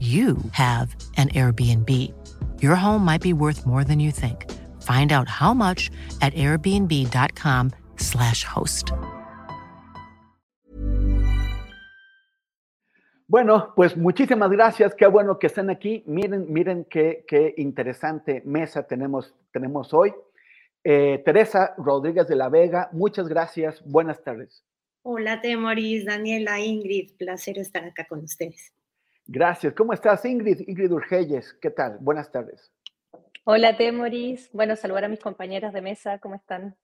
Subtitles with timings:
[0.00, 2.12] you have an Airbnb.
[2.60, 4.52] Your home might be worth more than you think.
[4.82, 8.92] Find out how much at airbnb.com/slash host.
[13.28, 14.94] Bueno, pues muchísimas gracias.
[14.94, 16.04] Qué bueno que estén aquí.
[16.06, 20.14] Miren, miren qué, qué interesante mesa tenemos, tenemos hoy.
[20.84, 23.82] Eh, Teresa Rodríguez de la Vega, muchas gracias.
[23.84, 24.62] Buenas tardes.
[25.02, 27.16] Hola, Temoris, Daniela, Ingrid.
[27.16, 28.72] Placer estar acá con ustedes.
[29.28, 29.74] Gracias.
[29.74, 30.60] ¿Cómo estás, Ingrid?
[30.68, 31.98] Ingrid Urgelles, ¿qué tal?
[32.00, 32.72] Buenas tardes.
[33.44, 34.50] Hola, Temoris.
[34.52, 36.76] Bueno, saludar a mis compañeras de mesa, ¿cómo están?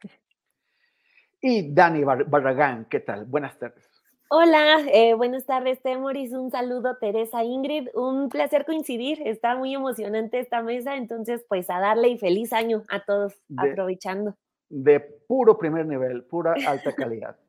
[1.41, 3.25] Y Dani Barragán, ¿qué tal?
[3.27, 3.89] Buenas tardes.
[4.29, 6.33] Hola, eh, buenas tardes, Temoris.
[6.33, 7.89] Un saludo, Teresa, Ingrid.
[7.95, 9.21] Un placer coincidir.
[9.27, 14.37] Está muy emocionante esta mesa, entonces, pues a darle y feliz año a todos, aprovechando.
[14.69, 17.37] De puro primer nivel, pura alta calidad.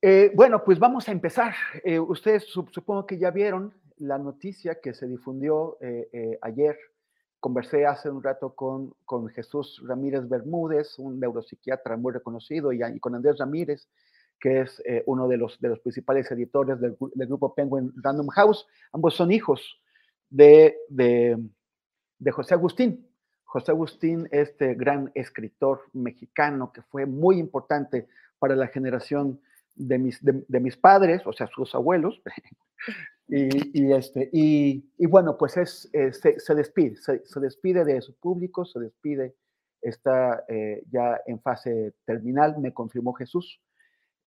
[0.00, 1.56] Eh, bueno, pues vamos a empezar.
[1.82, 6.76] Eh, ustedes supongo que ya vieron la noticia que se difundió eh, eh, ayer,
[7.40, 13.14] conversé hace un rato con, con, Jesús Ramírez Bermúdez, un neuropsiquiatra muy reconocido, y, con
[13.14, 13.88] Andrés Ramírez,
[14.40, 18.66] que es eh, uno de los, de los principales editores del, grupo Penguin Random House.
[18.92, 19.80] Ambos son hijos
[20.30, 21.36] de, de,
[22.18, 23.08] de José Agustín.
[23.44, 29.40] José Agustín, este gran escritor mexicano que fue muy importante para la generación
[29.78, 32.20] de mis, de mis padres, o sea, sus abuelos,
[33.30, 38.80] Y, este, y, bueno, pues es, eh, se, despide, se, despide de su público, se
[38.80, 39.34] despide,
[39.82, 43.60] está eh, ya en fase terminal, me confirmó Jesús.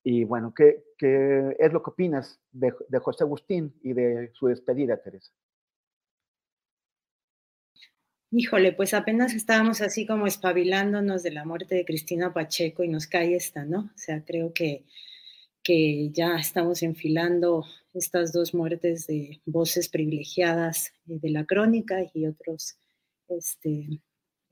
[0.04, 4.48] Y bueno, ¿qué, qué es lo que opinas de, de, José Agustín y de su
[4.48, 5.32] despedida, Teresa?
[8.32, 13.08] Híjole, pues apenas estábamos así como espabilándonos de la muerte de Cristina Pacheco y nos
[13.08, 13.80] cae esta, ¿no?
[13.80, 14.84] O sea, creo que,
[15.70, 17.64] que ya estamos enfilando
[17.94, 22.80] estas dos muertes de voces privilegiadas eh, de la crónica y otros
[23.28, 24.02] este,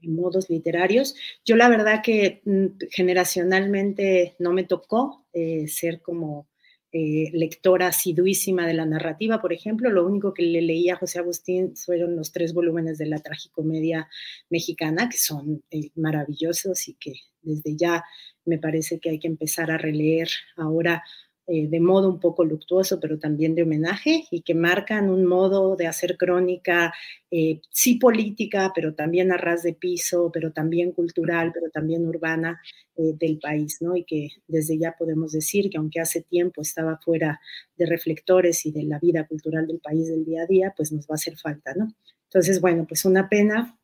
[0.03, 1.15] modos literarios.
[1.43, 6.49] Yo la verdad que mm, generacionalmente no me tocó eh, ser como
[6.91, 11.17] eh, lectora asiduísima de la narrativa, por ejemplo, lo único que le leía a José
[11.17, 14.07] Agustín fueron los tres volúmenes de la tragicomedia
[14.51, 15.63] mexicana, que son
[15.95, 17.13] maravillosos y que
[17.47, 18.03] desde ya
[18.45, 21.03] me parece que hay que empezar a releer ahora
[21.49, 25.77] eh, de modo un poco luctuoso, pero también de homenaje, y que marcan un modo
[25.77, 26.93] de hacer crónica,
[27.31, 32.59] eh, sí política, pero también a ras de piso, pero también cultural, pero también urbana
[32.97, 33.95] eh, del país, ¿no?
[33.95, 37.39] Y que desde ya podemos decir que aunque hace tiempo estaba fuera
[37.77, 41.05] de reflectores y de la vida cultural del país del día a día, pues nos
[41.05, 41.87] va a hacer falta, ¿no?
[42.25, 43.79] Entonces, bueno, pues una pena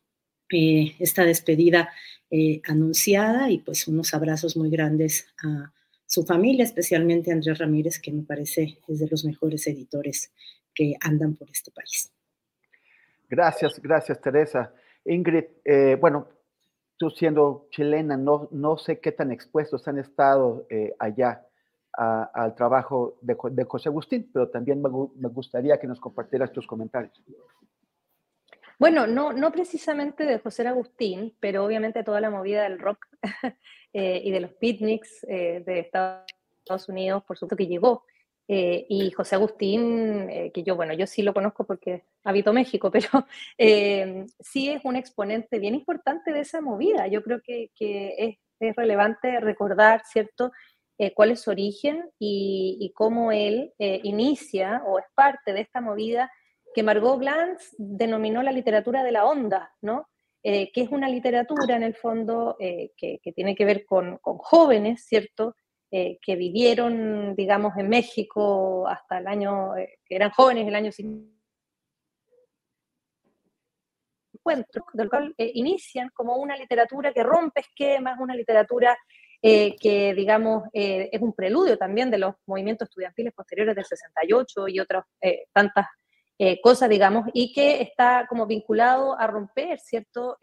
[1.00, 1.90] esta despedida
[2.68, 5.72] anunciada y pues unos abrazos muy grandes a
[6.14, 10.32] su familia, especialmente Andrés Ramírez, que me parece es de los mejores editores
[10.74, 12.14] que andan por este país.
[13.28, 14.74] Gracias, gracias Teresa.
[15.06, 16.28] Ingrid, eh, bueno,
[16.98, 21.46] tú siendo chilena, no, no sé qué tan expuestos han estado eh, allá
[21.96, 26.66] al trabajo de, de, José Agustín, pero también me, me, gustaría que nos compartieras tus
[26.66, 27.22] comentarios.
[28.80, 33.08] Bueno, no, no precisamente de José Agustín, pero obviamente toda la movida del rock
[33.94, 38.06] Eh, y de los picnics eh, de Estados Unidos, por supuesto que llegó.
[38.48, 43.28] Eh, y José Agustín, que yo, bueno, yo sí lo conozco porque habito México, pero
[44.40, 47.08] sí es un exponente bien importante de esa movida.
[47.08, 50.52] Yo creo que, que es, es, relevante recordar, ¿cierto?,
[51.16, 56.32] cuál es su origen y, y cómo él inicia o es parte de esta movida
[56.74, 60.10] que Margot Glantz denominó la literatura de la onda, ¿no?
[60.42, 65.56] que es una literatura en el fondo que, tiene que ver con, jóvenes, ¿cierto?
[65.90, 69.72] que vivieron, digamos, en México hasta el año,
[70.06, 71.34] que eran jóvenes el año 50
[74.94, 78.98] del cual inician como una literatura que rompe esquemas, una literatura
[79.46, 84.70] eh, que digamos eh, es un preludio también de los movimientos estudiantiles posteriores del 68
[84.70, 85.86] y otras eh, tantas
[86.62, 90.38] cosas, digamos, y que está como vinculado a romper, ¿cierto?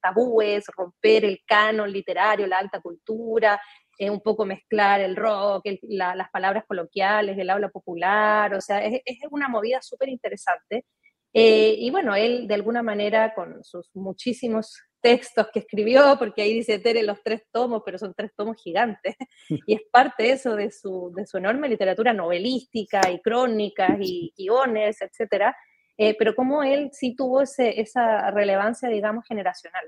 [0.00, 3.60] tabúes, romper el canon literario, la alta cultura,
[3.98, 9.18] un poco mezclar el rock, las palabras coloquiales, el habla popular, o sea, es, es
[9.30, 10.84] una movida súper interesante.
[11.32, 16.78] y bueno, él de alguna manera con sus muchísimos textos que escribió, porque ahí dice
[16.78, 19.16] Tere los tres tomos, pero son tres tomos gigantes,
[19.66, 25.00] y es parte eso de su, de su enorme literatura novelística y crónicas y guiones,
[25.00, 25.56] etcétera,
[25.96, 29.86] eh, pero como él sí tuvo ese, esa relevancia, digamos, generacional.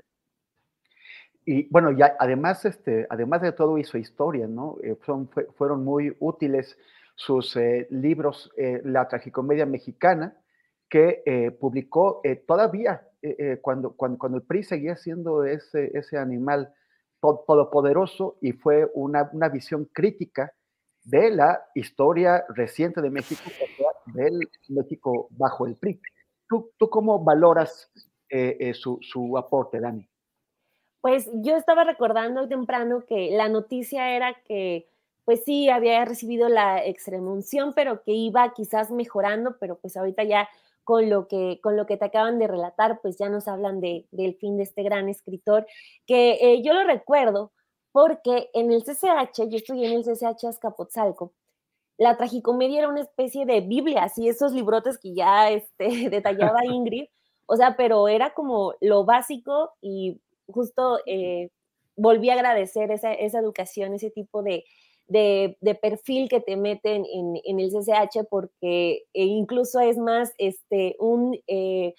[1.45, 4.77] Y bueno, ya además, este, además de todo hizo historia, ¿no?
[4.83, 6.77] Eh, son, fueron muy útiles
[7.15, 8.51] sus eh, libros,
[8.83, 10.35] La tragicomedia mexicana,
[10.93, 16.73] que publicó todavía eh, eh, cuando, cuando, cuando, el PRI seguía siendo ese, ese animal
[17.21, 20.53] todopoderoso y fue una, una visión crítica
[21.05, 23.49] de la historia reciente de México,
[24.13, 26.01] del México bajo el PRI.
[26.49, 27.89] ¿Tú, tú cómo valoras
[28.29, 30.05] eh, su, su, aporte, Dani?
[30.99, 34.89] Pues yo estaba recordando temprano que la noticia era que,
[35.23, 40.49] pues sí, había recibido la extremunción, pero que iba quizás mejorando, pero pues ahorita ya
[40.83, 44.07] con lo que, con lo que te acaban de relatar, pues ya nos hablan de,
[44.11, 45.65] del fin de este gran escritor,
[46.05, 47.51] que eh, yo lo recuerdo
[47.91, 51.33] porque en el CCH, yo estudié en el CCH Azcapotzalco,
[51.97, 57.05] la tragicomedia era una especie de Biblia, así esos librotes que ya este, detallaba Ingrid,
[57.45, 61.49] o sea, pero era como lo básico y justo eh,
[61.95, 64.65] volví a agradecer esa, esa educación, ese tipo de,
[65.07, 71.37] de, perfil que te meten en, el CCH porque eh, incluso es más este, un,
[71.47, 71.93] eh,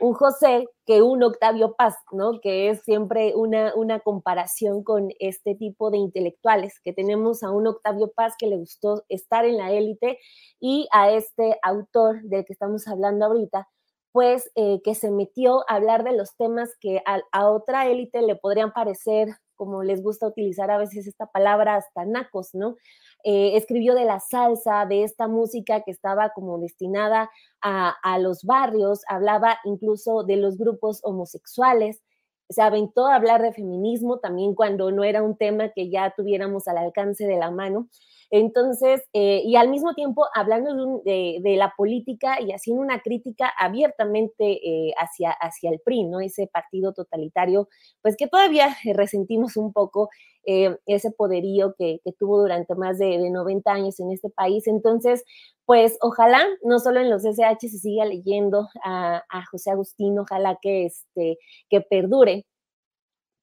[0.00, 2.40] un José que un Octavio Paz, ¿no?
[2.40, 7.66] Que es siempre una, una comparación con este tipo de intelectuales, que tenemos a un
[7.66, 10.18] Octavio Paz que le gustó estar en la élite
[10.60, 13.68] y a este autor del que estamos hablando ahorita,
[14.12, 18.36] pues eh, que se metió a hablar de los temas que a otra élite le
[18.36, 22.76] podrían parecer como les gusta utilizar a veces esta palabra, hasta nacos, ¿no?
[23.24, 27.30] Eh, escribió de la salsa, de esta música que estaba como destinada
[27.60, 32.02] a, a los barrios, hablaba incluso de los grupos homosexuales,
[32.48, 36.68] se aventó a hablar de feminismo también cuando no era un tema que ya tuviéramos
[36.68, 37.88] al alcance de la mano.
[38.30, 44.60] Entonces, eh, y al mismo tiempo hablando de, la política y haciendo una crítica abiertamente
[44.62, 46.20] eh, hacia, hacia el PRI, ¿no?
[46.20, 47.68] Ese partido totalitario,
[48.02, 50.10] pues que todavía resentimos un poco
[50.44, 54.66] eh, ese poderío que, tuvo durante más de, 90 años en este país.
[54.66, 55.24] Entonces,
[55.64, 60.58] pues ojalá, no solo en los SH se siga leyendo a, a José Agustín, ojalá
[60.60, 61.38] que, este,
[61.68, 62.46] que perdure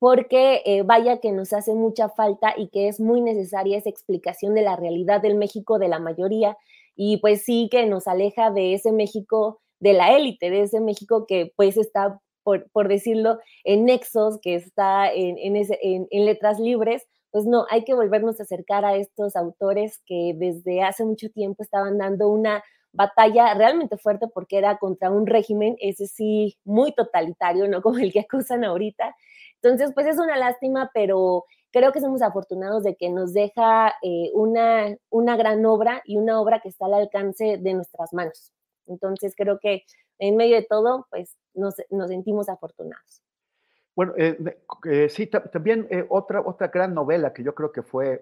[0.03, 4.53] porque eh, vaya que nos hace mucha falta y que es muy necesaria esa explicación
[4.53, 6.57] de la realidad del México de la mayoría
[6.94, 11.25] y pues sí que nos aleja de ese México de la élite, de ese México
[11.25, 17.07] que pues está, por, por decirlo, en nexos, que está en, en, en letras libres,
[17.31, 21.63] pues no, hay que volvernos a acercar a estos autores que desde hace mucho tiempo
[21.63, 27.69] estaban dando una batalla realmente fuerte porque era contra un régimen, ese sí, muy totalitario,
[27.69, 29.15] no como el que acusan ahorita,
[29.63, 34.29] entonces, pues es una lástima, pero creo que somos afortunados de que nos deja eh,
[34.34, 38.51] una, una gran obra y una obra que está al alcance de nuestras manos.
[38.88, 39.84] Entonces, creo que
[40.20, 43.24] en medio de todo, pues nos, nos sentimos afortunados.
[43.96, 44.38] Bueno, eh,
[44.86, 48.22] eh, sí, también otra, otra gran novela que yo creo que fue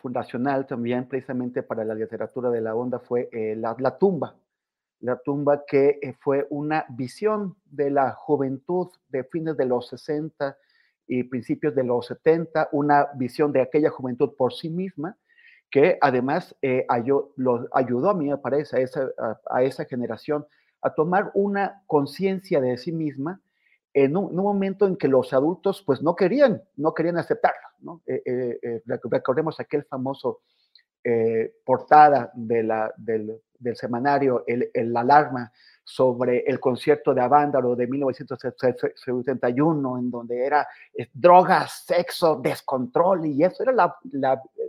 [0.00, 4.36] fundacional también precisamente para la literatura de la onda fue la, la, tumba.
[5.00, 10.56] La tumba que fue una visión de la juventud de fines de los 60
[11.10, 15.16] y principios de los 70, una visión de aquella juventud por sí misma,
[15.68, 16.86] que además eh,
[17.36, 19.08] lo ayudó a mí, me parece, a esa,
[19.50, 20.46] a, esa generación
[20.80, 23.40] a tomar una conciencia de sí misma
[23.92, 27.68] en un, momento en que los adultos pues no querían, no querían aceptarlo.
[27.80, 28.02] ¿no?
[28.06, 28.22] Eh,
[28.62, 30.42] eh, recordemos aquel famoso
[31.64, 35.52] portada de la, del, del, semanario el, Alarma
[35.84, 43.42] sobre el concierto de Avándaro de 1971, en donde era eh, drogas, sexo, descontrol, y
[43.42, 43.94] eso era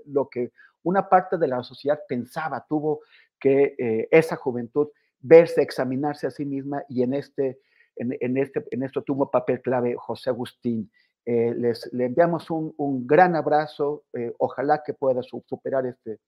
[0.05, 0.51] lo que
[0.83, 3.01] una parte de la sociedad pensaba, tuvo
[3.39, 4.87] que eh, esa juventud
[5.19, 7.59] verse, examinarse a sí misma y en este
[7.97, 10.89] en, este, en esto tuvo papel clave José Agustín.
[11.25, 16.19] Eh, les, le enviamos un, un gran abrazo, eh, ojalá que pueda superar este,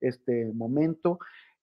[0.00, 1.18] este momento.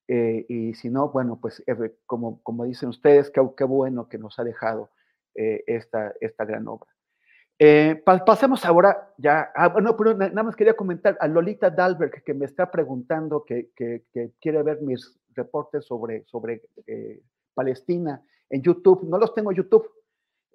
[0.07, 1.63] Eh, y si no, bueno, pues
[2.05, 4.89] como, como dicen ustedes, qué, bueno que nos ha dejado
[5.35, 6.91] esta, esta gran obra.
[8.25, 12.45] pasemos ahora ya, ah, bueno, pero nada más quería comentar a Lolita Dalberg que me
[12.45, 16.61] está preguntando que, que, que quiere ver mis reportes sobre, sobre
[17.55, 19.07] Palestina en YouTube.
[19.07, 19.89] No los tengo en YouTube,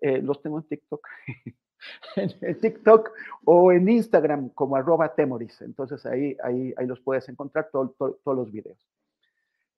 [0.02, 1.00] los tengo en TikTok.
[2.16, 3.11] en, TikTok
[3.44, 5.62] o en Instagram como arroba temoris.
[5.62, 7.92] Entonces ahí, ahí, ahí los puedes encontrar todos
[8.25, 8.78] los videos.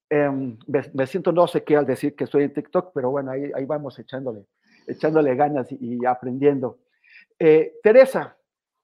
[0.08, 3.52] Em, me, siento no sé qué al decir que estoy en TikTok, pero bueno, ahí,
[3.54, 4.44] ahí vamos echándole,
[4.86, 6.80] echándole ganas y, aprendiendo.
[7.38, 8.36] Eh, Teresa,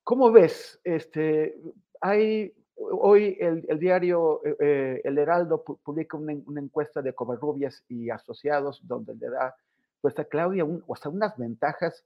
[0.05, 0.79] ¿cómo ves?
[0.85, 1.59] Este,
[2.01, 7.83] hay, hoy el, el diario eh, eh, El Heraldo publica una, una, encuesta de Covarrubias
[7.89, 9.57] y asociados donde le da
[10.01, 12.05] pues a Claudia sea, unas ventajas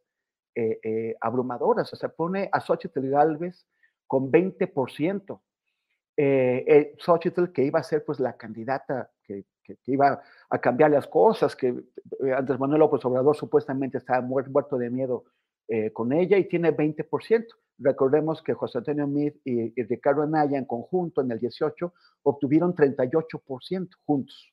[0.55, 1.93] eh, eh, abrumadoras.
[1.93, 3.67] O sea, pone a Xochitl Galvez
[4.07, 5.41] con 20%.
[6.17, 9.45] Eh, eh, Xochitl, que iba a ser pues la candidata que,
[9.87, 11.69] iba a cambiar las cosas, que
[12.37, 15.25] Andrés Manuel López Obrador supuestamente estaba muerto de miedo
[15.93, 17.47] con ella y tiene 20%.
[17.79, 22.75] Recordemos que José Antonio Meade y, y, Ricardo Anaya en conjunto en el 18 obtuvieron
[22.75, 24.53] 38% juntos.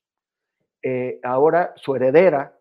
[1.24, 2.57] ahora su heredera,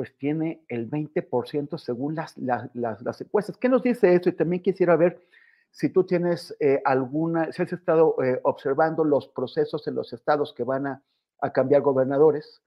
[0.00, 3.58] pues tiene el 20% según las, las, las, encuestas.
[3.58, 4.30] ¿Qué nos dice esto?
[4.30, 5.20] Y también quisiera ver
[5.70, 10.54] si tú tienes eh, alguna, si has estado eh, observando los procesos en los estados
[10.54, 11.02] que van a,
[11.42, 12.62] a cambiar gobernadores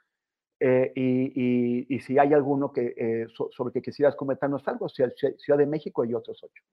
[0.60, 5.58] eh, y, y, y, si hay alguno que, sobre que quisieras comentarnos algo, Ciudad, Ciudad
[5.58, 6.63] de México y otros ocho.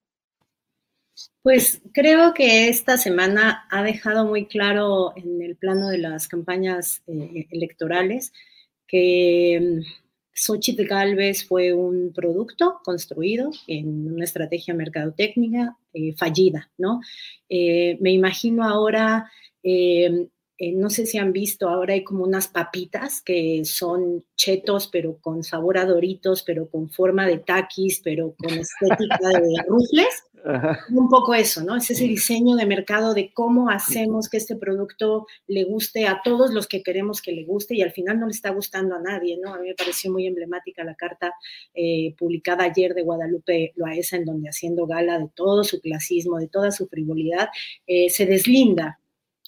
[1.40, 7.02] Pues creo que esta semana ha dejado muy claro en el plano de las campañas
[7.06, 8.34] electorales
[8.86, 9.80] que
[10.40, 17.02] Xochitl Galvez fue un producto construido en una estrategia mercadotécnica eh, fallida, ¿no?
[17.46, 19.30] Eh, me imagino ahora,
[19.62, 24.88] eh, eh, no sé si han visto, ahora hay como unas papitas que son chetos,
[24.88, 30.24] pero con sabor a doritos, pero con forma de taquis, pero con estética de rufles.
[30.90, 31.76] Un poco eso, ¿no?
[31.76, 36.52] Es ese diseño de mercado de cómo hacemos que este producto le guste a todos
[36.52, 39.38] los que queremos que le guste y al final no le está gustando a nadie,
[39.42, 39.52] ¿no?
[39.52, 41.32] A mí me pareció muy emblemática la carta
[41.74, 46.48] eh, publicada ayer de Guadalupe Loaesa, en donde haciendo gala de todo su clasismo, de
[46.48, 47.48] toda su frivolidad,
[47.86, 48.99] eh, se deslinda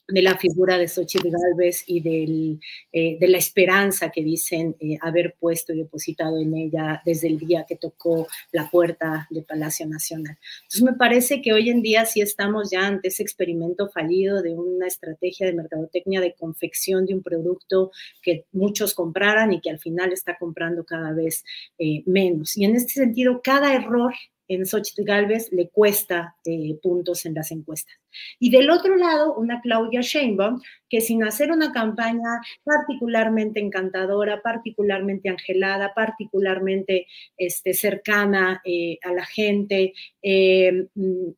[0.09, 2.61] de la figura de Xochitl Galvez y del,
[2.93, 7.39] eh, de la esperanza que dicen eh, haber puesto y depositado en ella desde el
[7.39, 10.37] día que tocó la puerta del Palacio Nacional.
[10.63, 14.55] Entonces me parece que hoy en día sí estamos ya ante ese experimento fallido de
[14.55, 17.93] una estrategia de mercadotecnia de confección de un producto
[18.23, 21.45] que muchos compraran y que al final está comprando cada vez
[21.79, 22.57] eh, menos.
[22.57, 24.13] Y en este sentido, cada error
[24.55, 27.95] en Xochitl Galvez le cuesta eh, puntos en las encuestas.
[28.39, 35.29] Y del otro lado, una Claudia Sheinbaum, que sin hacer una campaña particularmente encantadora, particularmente
[35.29, 37.07] angelada, particularmente
[37.37, 41.31] este, cercana eh, a la gente, eh, mm,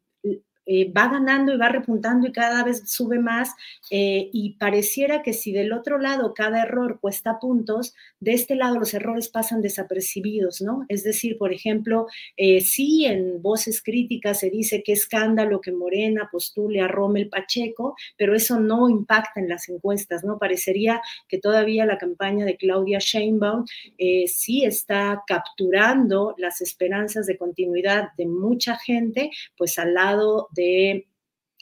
[0.67, 3.51] eh, va ganando y va repuntando y cada vez sube más
[3.91, 8.79] eh, y pareciera que si del otro lado cada error cuesta puntos, de este lado
[8.79, 10.87] los errores pasan desapercibidos, ¿no?
[10.89, 12.07] Es decir, por ejemplo,
[12.37, 17.95] eh, sí en voces críticas se dice que escándalo que Morena postule a Rommel Pacheco,
[18.17, 20.39] pero eso no impacta en las encuestas, ¿no?
[20.39, 23.67] Parecería que todavía la campaña de Claudia Sheinbaum
[24.27, 31.07] sí está capturando las esperanzas de continuidad de mucha gente, pues al lado de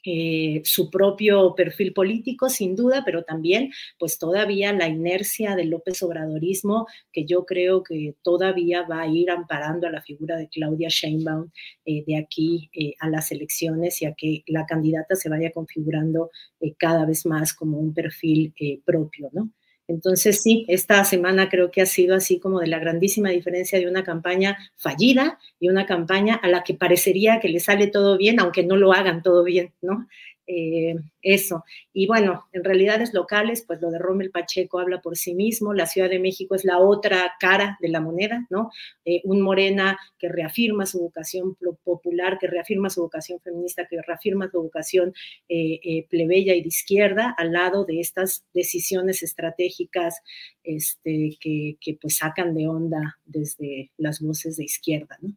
[0.04, 3.70] eh, su propio perfil político, sin duda, pero también
[4.00, 9.30] pues todavía la inercia del López Obradorismo, que yo creo que todavía va a ir
[9.30, 11.50] amparando a la figura de Claudia Sheinbaum
[11.84, 16.30] eh, de aquí eh, a las elecciones y a que la candidata se vaya configurando
[16.78, 19.50] cada vez más como un perfil propio, ¿no?
[19.92, 23.86] Entonces, sí, esta semana creo que ha sido así como de la grandísima diferencia de
[23.86, 28.40] una campaña fallida y una campaña a la que parecería que le sale todo bien,
[28.40, 30.08] aunque no lo hagan todo bien, ¿no?
[30.46, 31.64] Eh, eso.
[31.92, 35.86] Y bueno, en realidades locales, pues lo de Rommel Pacheco habla por sí mismo, la
[35.86, 38.70] Ciudad de México es la otra cara de la moneda, ¿no?
[39.04, 44.50] Eh, un Morena que reafirma su vocación popular, que reafirma su vocación feminista, que reafirma
[44.50, 45.14] su vocación
[45.48, 50.22] eh, plebeya y de izquierda, al lado de estas decisiones estratégicas
[50.64, 55.30] este, que, pues sacan de onda desde las voces de izquierda, ¿no?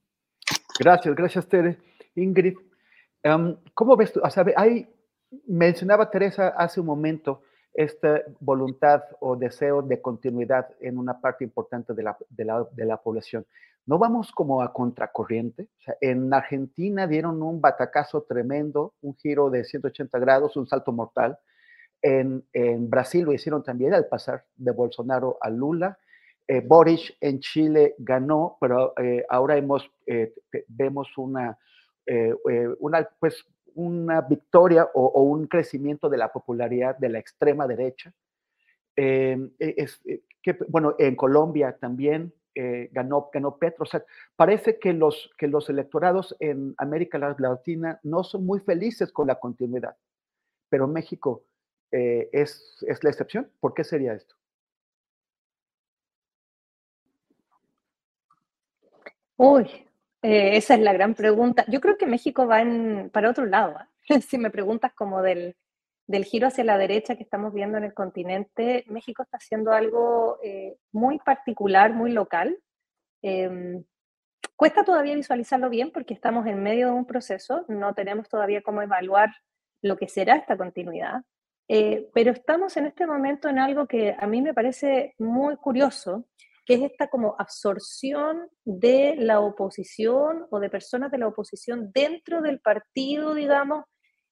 [0.79, 1.77] Gracias, gracias, Tere.
[2.15, 2.55] Ingrid,
[3.23, 4.21] um, ¿cómo ves tú?
[4.23, 4.87] O sea, hay
[5.47, 7.41] mencionaba Teresa hace un momento
[7.73, 12.85] esta voluntad o deseo de continuidad en una parte importante de la, de la, de
[12.85, 13.45] la población.
[13.85, 15.63] No vamos como a contracorriente.
[15.63, 20.91] O sea, en Argentina dieron un batacazo tremendo, un giro de 180 grados, un salto
[20.91, 21.37] mortal.
[22.01, 25.97] En, en Brasil lo hicieron también al pasar de Bolsonaro a Lula.
[26.47, 30.33] Eh, Boris en Chile ganó, pero eh, ahora hemos, eh,
[30.67, 31.57] vemos una,
[32.05, 33.43] eh, eh, una, pues,
[33.75, 38.13] una victoria o, un crecimiento de la popularidad de la extrema derecha.
[38.95, 40.01] Eh, es,
[40.41, 42.33] que, bueno, en Colombia también
[42.91, 43.83] ganó, ganó Petro.
[43.83, 44.03] O sea,
[44.35, 49.39] parece que los, que los electorados en América Latina no son muy felices con la
[49.39, 49.97] continuidad,
[50.69, 51.43] pero México
[51.91, 53.51] es, es la excepción.
[53.59, 54.35] ¿Por qué sería esto?
[59.37, 59.85] Uy,
[60.25, 61.65] eh, esa es la gran pregunta.
[61.67, 62.63] Yo creo que México va
[63.11, 63.77] para otro lado.
[64.09, 64.21] ¿eh?
[64.21, 65.55] Si me preguntas como del,
[66.07, 70.39] del, giro hacia la derecha que estamos viendo en el continente, México está haciendo algo
[70.43, 72.57] eh, muy particular, muy local.
[73.21, 73.83] Em,
[74.55, 78.81] cuesta todavía visualizarlo bien porque estamos en medio de un proceso, no tenemos todavía cómo
[78.81, 79.29] evaluar
[79.83, 81.21] lo que será esta continuidad,
[81.67, 86.25] eh, pero estamos en este momento en algo que a mí me parece muy curioso,
[86.65, 92.41] que es esta como absorción de la oposición o de personas de la oposición dentro
[92.41, 93.85] del partido, digamos,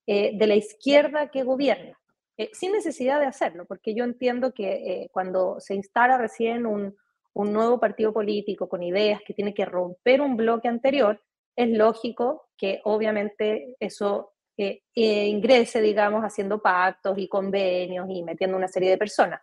[0.07, 1.97] eh, de la izquierda que gobierna,
[2.37, 6.95] eh, sin necesidad de hacerlo, porque yo entiendo que eh, cuando se instala recién un,
[7.33, 11.21] un, nuevo partido político con ideas que tiene que romper un bloque anterior,
[11.55, 14.31] es lógico que obviamente eso
[14.93, 19.41] ingrese, digamos, haciendo pactos y convenios y metiendo una serie de personas.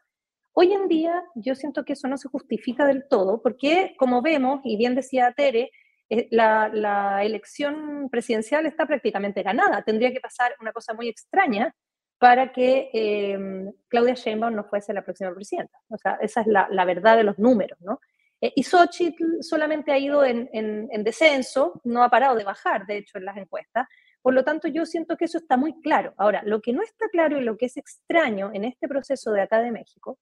[0.52, 4.60] Hoy en día yo siento que eso no se justifica del todo, porque como vemos,
[4.64, 5.70] y bien decía Tere,
[6.10, 9.82] eh, la, elección presidencial está prácticamente ganada.
[9.82, 11.74] Tendría que pasar una cosa muy extraña
[12.18, 13.38] para que eh,
[13.88, 15.78] Claudia Sheinbaum no fuese la próxima presidenta.
[15.88, 18.00] O sea, esa es la, verdad de los números, ¿no?
[18.40, 20.48] Eh, y Xochitl solamente ha ido en,
[21.04, 23.86] descenso, no ha parado de bajar, de hecho, en las encuestas.
[24.22, 26.14] Por lo tanto, yo siento que eso está muy claro.
[26.16, 29.42] Ahora, lo que no está claro y lo que es extraño en este proceso de
[29.42, 30.18] acá de México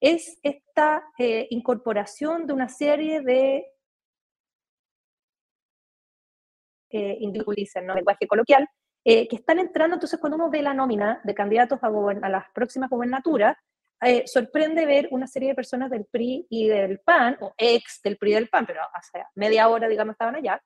[0.00, 3.66] es esta eh, incorporación de una serie de
[6.90, 7.18] eh,
[7.82, 7.94] ¿no?
[7.94, 8.68] lenguaje coloquial,
[9.04, 12.50] eh, que están entrando, entonces cuando uno ve la nómina de candidatos a, a las
[12.52, 13.56] próximas gubernaturas,
[14.02, 18.16] eh, sorprende ver una serie de personas del PRI y del PAN, o ex del
[18.16, 20.60] PRI y del PAN, pero hace media hora, digamos, estaban allá,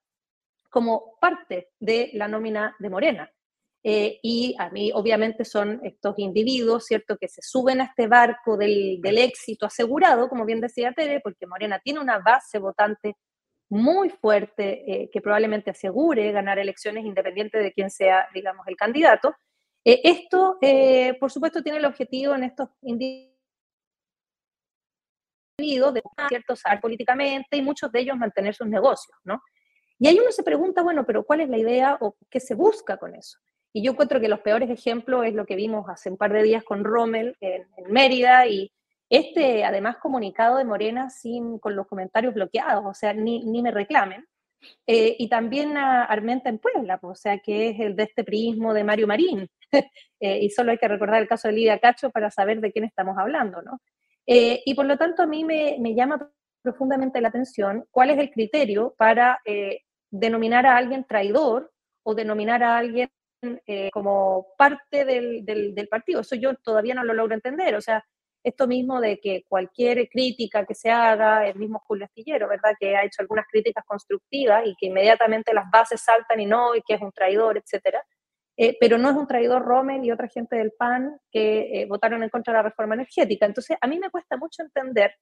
[0.74, 3.30] como parte de la nómina de Morena.
[3.84, 8.56] Eh, y a mí obviamente son estos individuos, ¿cierto?, que se suben a este barco
[8.56, 13.14] del, éxito asegurado, como bien decía Tere, porque Morena tiene una base votante
[13.68, 19.32] muy fuerte eh, que probablemente asegure ganar elecciones independiente de quién sea, digamos, el candidato.
[19.84, 23.30] Eh, esto, eh, por supuesto, tiene el objetivo en estos individuos
[25.94, 29.40] de ciertos políticamente y muchos de ellos mantener sus negocios, ¿no?
[29.98, 32.96] Y ahí uno se pregunta, bueno, pero ¿cuál es la idea o qué se busca
[32.96, 33.38] con eso?
[33.72, 36.42] Y yo encuentro que los peores ejemplos es lo que vimos hace un par de
[36.42, 38.72] días con Rommel en, Mérida y
[39.10, 43.70] este, además, comunicado de Morena sin, con los comentarios bloqueados, o sea, ni, ni me
[43.70, 44.26] reclamen.
[44.86, 48.72] Eh, y también a Armenta en Puebla, o sea, que es el de este prismo
[48.72, 49.48] de Mario Marín.
[50.20, 52.84] eh, y solo hay que recordar el caso de Lidia Cacho para saber de quién
[52.84, 53.80] estamos hablando, ¿no?
[54.26, 56.30] Eh, y por lo tanto, a mí me, me llama
[56.64, 61.70] profundamente la atención cuál es el criterio para eh, denominar a alguien traidor
[62.02, 63.10] o denominar a alguien
[63.66, 66.22] eh, como parte del, del, partido.
[66.22, 67.74] Eso yo todavía no lo logro entender.
[67.74, 68.02] O sea,
[68.42, 72.74] esto mismo de que cualquier crítica que se haga, el mismo Julio Astillero, ¿verdad?
[72.80, 76.80] Que ha hecho algunas críticas constructivas y que inmediatamente las bases saltan y no, y
[76.80, 78.02] que es un traidor, etcétera.
[78.56, 82.30] Eh, pero no es un traidor Rommel y otra gente del PAN que votaron en
[82.30, 83.44] contra de la reforma energética.
[83.44, 85.14] Entonces, a mí me cuesta mucho entender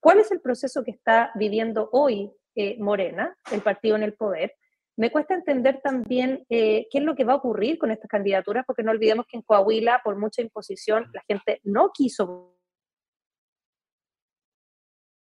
[0.00, 4.54] ¿Cuál es el proceso que está viviendo hoy eh, Morena, el partido en el poder?
[4.96, 8.64] Me cuesta entender también eh, qué es lo que va a ocurrir con estas candidaturas,
[8.66, 12.56] porque no olvidemos que en Coahuila, por mucha imposición, la gente no quiso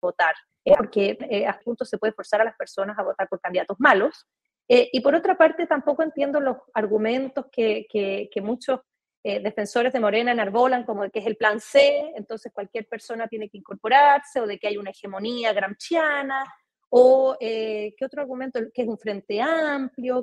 [0.00, 3.40] votar, eh, porque eh, a punto se puede forzar a las personas a votar por
[3.40, 4.26] candidatos malos.
[4.68, 8.80] Eh, y por otra parte, tampoco entiendo los argumentos que, que, que muchos
[9.22, 13.50] eh, defensores de Morena enarbolan como que es el plan C, entonces cualquier persona tiene
[13.50, 16.44] que incorporarse, o de que hay una hegemonía gramsciana,
[16.88, 20.22] o eh, qué otro argumento, que es un frente amplio,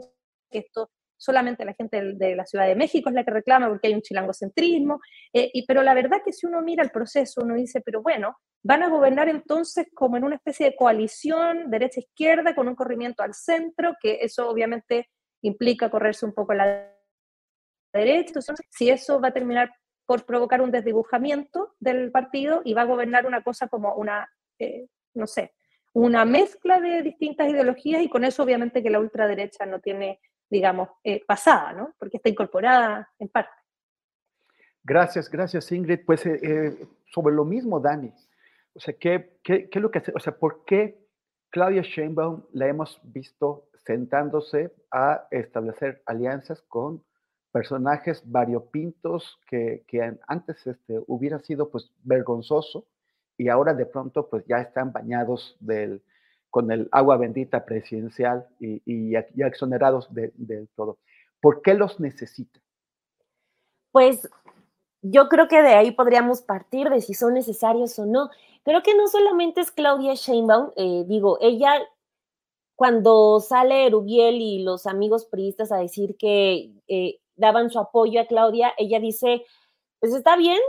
[0.49, 3.67] que esto solamente la gente de, de la Ciudad de México es la que reclama
[3.67, 4.99] porque hay un chilangocentrismo,
[5.33, 8.37] eh, y, pero la verdad que si uno mira el proceso, uno dice, pero bueno,
[8.63, 13.33] van a gobernar entonces como en una especie de coalición derecha-izquierda con un corrimiento al
[13.33, 15.09] centro, que eso obviamente
[15.41, 16.96] implica correrse un poco la
[17.97, 18.39] derecha.
[18.69, 19.71] Si eso va a terminar
[20.05, 24.87] por provocar un desdibujamiento del partido y va a gobernar una cosa como una, eh,
[25.13, 25.53] no sé,
[25.93, 30.89] una mezcla de distintas ideologías y con eso obviamente que la ultraderecha no tiene, digamos,
[31.03, 31.93] eh, pasada, ¿no?
[31.99, 33.51] Porque está incorporada en parte.
[34.83, 36.05] Gracias, gracias Ingrid.
[36.05, 38.13] Pues eh, sobre lo mismo, Dani.
[38.73, 40.13] O sea, ¿qué, qué, qué es lo que hace?
[40.15, 40.99] O sea, ¿por qué
[41.49, 47.03] Claudia Sheinbaum la hemos visto sentándose a establecer alianzas con
[47.51, 52.85] personajes variopintos que, que antes este, hubiera sido pues vergonzoso
[53.37, 56.01] y ahora de pronto pues ya están bañados del,
[56.49, 60.97] con el agua bendita presidencial y, y exonerados de, todo.
[61.41, 62.59] ¿Por qué los necesita?
[63.91, 64.27] Pues
[65.01, 68.29] yo creo que de ahí podríamos partir de si son necesarios o no.
[68.63, 71.79] Creo que no solamente es Claudia Sheinbaum, eh, digo, ella
[72.75, 78.25] cuando sale Rubiel y los amigos priistas a decir que eh, daban su apoyo a
[78.25, 79.45] Claudia, ella dice,
[79.99, 80.59] pues está bien,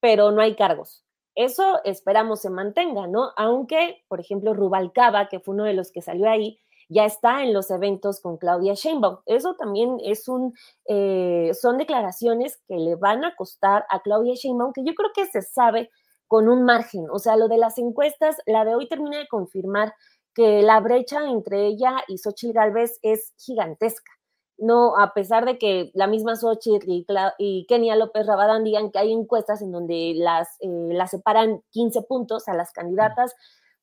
[0.00, 1.04] pero no hay cargos.
[1.34, 3.32] Eso esperamos se mantenga, ¿no?
[3.36, 7.52] Aunque, por ejemplo, Rubalcaba, que fue uno de los que salió ahí, ya está en
[7.52, 9.18] los eventos con Claudia Sheinbaum.
[9.26, 10.54] Eso también es un,
[10.86, 15.26] eh, son declaraciones que le van a costar a Claudia Sheinbaum, que yo creo que
[15.26, 15.90] se sabe
[16.26, 17.06] con un margen.
[17.10, 19.94] O sea, lo de las encuestas, la de hoy termina de confirmar
[20.34, 24.15] que la brecha entre ella y Xochitl Galvez es gigantesca
[24.58, 27.06] no, a pesar de que la misma Xochitl y,
[27.38, 32.02] y, Kenia López Rabadán digan que hay encuestas en donde las, eh, las separan 15
[32.02, 33.34] puntos a las candidatas,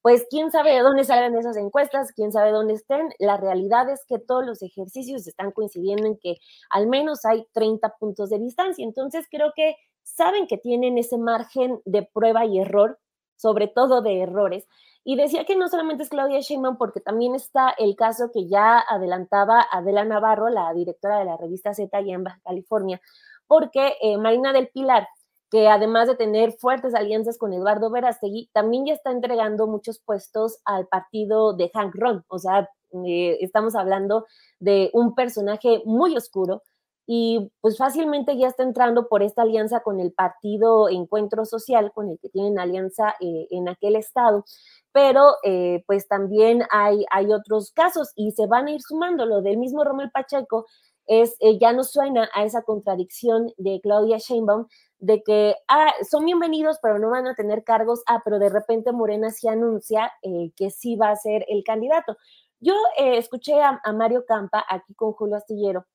[0.01, 3.09] pues quién sabe de dónde salen esas encuestas, quién sabe dónde estén.
[3.19, 6.37] La realidad es que todos los ejercicios están coincidiendo en que
[6.69, 8.83] al menos hay 30 puntos de distancia.
[8.83, 12.99] Entonces creo que saben que tienen ese margen de prueba y error,
[13.35, 14.67] sobre todo de errores,
[15.05, 18.79] y decía que no solamente es Claudia Sheinbaum, porque también está el caso que ya
[18.79, 23.01] adelantaba Adela Navarro, la directora de la revista Z en Baja California,
[23.47, 25.07] porque eh, Marina del Pilar,
[25.51, 30.59] que además de tener fuertes alianzas con Eduardo Verástegui, también ya está entregando muchos puestos
[30.65, 32.23] al partido de Hank Ron.
[32.27, 32.69] O sea,
[33.05, 34.25] eh, estamos hablando
[34.59, 36.63] de un personaje muy oscuro
[37.05, 42.09] y pues fácilmente ya está entrando por esta alianza con el partido Encuentro Social, con
[42.09, 44.45] el que tienen alianza eh, en aquel estado
[44.93, 49.25] pero eh, pues también hay, hay otros casos y se van a ir sumando.
[49.25, 50.67] Lo del mismo Romel Pacheco
[51.07, 54.67] es, eh, ya no suena a esa contradicción de Claudia Sheinbaum
[54.99, 58.91] de que ah, son bienvenidos, pero no van a tener cargos, ah, pero de repente
[58.91, 60.11] Morena sí anuncia
[60.55, 62.15] que sí va a ser el candidato.
[62.59, 65.85] Yo escuché a, Mario Campa aquí con Julio Astillero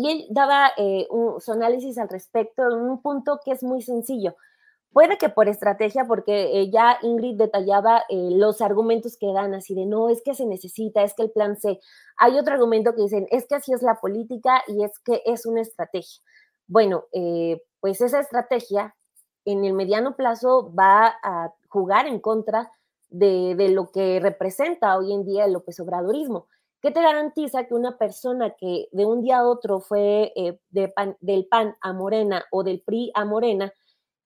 [0.00, 0.72] y él daba
[1.40, 4.36] su análisis al respecto en un punto que es muy sencillo.
[4.92, 9.74] Puede que por estrategia, porque eh, ya Ingrid detallaba eh, los argumentos que dan, así
[9.74, 11.78] de no, es que se necesita, es que el plan C.
[12.16, 15.44] Hay otro argumento que dicen, es que así es la política y es que es
[15.44, 16.22] una estrategia.
[16.66, 18.96] Bueno, eh, pues esa estrategia
[19.44, 22.72] en el mediano plazo va a jugar en contra
[23.10, 26.46] de, de, lo que representa hoy en día el López Obradorismo.
[26.80, 30.32] ¿Qué te garantiza que una persona que de un día a otro fue
[30.70, 33.72] de del PAN a Morena o del PRI a Morena,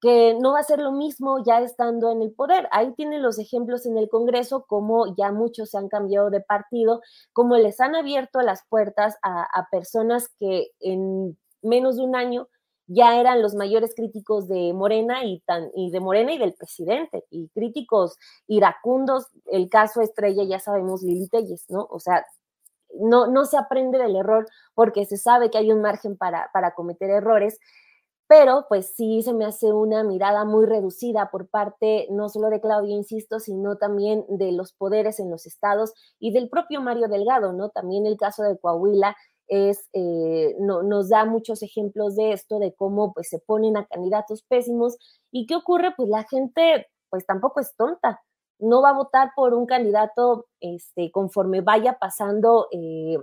[0.02, 2.68] que no va a ser lo mismo ya estando en el poder.
[2.72, 7.00] Ahí tienen los ejemplos en el Congreso, como ya muchos se han cambiado de partido,
[7.32, 12.48] como les han abierto las puertas a, personas que en menos de un año
[12.88, 17.24] ya eran los mayores críticos de Morena y, tan, y de Morena y del presidente,
[17.30, 21.86] y críticos iracundos, el caso estrella, ya sabemos, Lili Telles, ¿no?
[21.88, 22.26] O sea,
[23.00, 26.74] no, no se aprende del error porque se sabe que hay un margen para, para
[26.74, 27.58] cometer errores
[28.32, 32.62] pero pues sí se me hace una mirada muy reducida por parte no solo de
[32.62, 37.52] Claudia, insisto, sino también de los poderes en los estados y del propio Mario Delgado,
[37.52, 37.68] ¿no?
[37.68, 39.14] También el caso de Coahuila
[39.48, 43.84] es, eh, no, nos da muchos ejemplos de esto, de cómo pues se ponen a
[43.84, 44.96] candidatos pésimos
[45.30, 48.22] y qué ocurre, pues la gente pues tampoco es tonta,
[48.62, 53.18] no va a votar por un candidato este, conforme vaya pasando eh,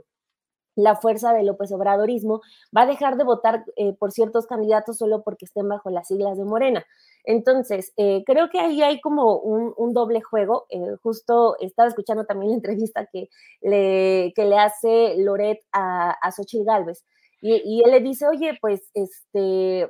[0.79, 2.41] la fuerza del López Obradorismo
[2.75, 6.37] va a dejar de votar eh, por ciertos candidatos solo porque estén bajo las siglas
[6.37, 6.85] de Morena.
[7.25, 10.65] Entonces, eh, creo que ahí hay como un, doble juego.
[10.69, 13.29] Eh, justo estaba escuchando también la entrevista que
[13.61, 17.03] le, que le hace Loret a, a Xochitl Galvez.
[17.41, 19.89] Y, él le dice, oye, pues, este,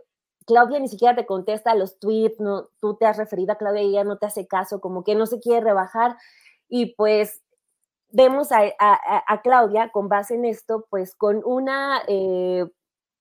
[0.49, 3.89] Claudia ni siquiera te contesta los tweets, no, tú te has referido a Claudia y
[3.89, 6.17] ella no te hace caso, como que no se quiere rebajar.
[6.67, 7.43] Y pues
[8.09, 12.65] vemos a, Claudia con base en esto, pues con una, eh,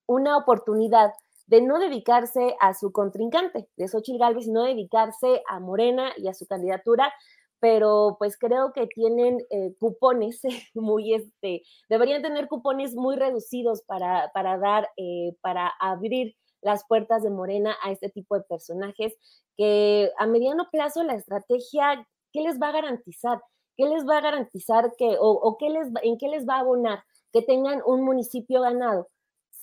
[0.07, 1.13] una oportunidad
[1.45, 6.33] de no dedicarse a su contrincante, de Xochitl Galvez, no dedicarse a Morena y a
[6.33, 7.13] su candidatura,
[7.59, 10.41] pero pues creo que tienen eh, cupones
[10.73, 17.23] muy, este, deberían tener cupones muy reducidos para, para dar, eh, para abrir las puertas
[17.23, 19.15] de Morena a este tipo de personajes
[19.57, 23.41] que a mediano plazo la estrategia, ¿qué les va a garantizar?
[23.75, 27.03] ¿Qué les va a garantizar que, o, qué les, en qué les va a abonar
[27.31, 29.07] que tengan un municipio ganado?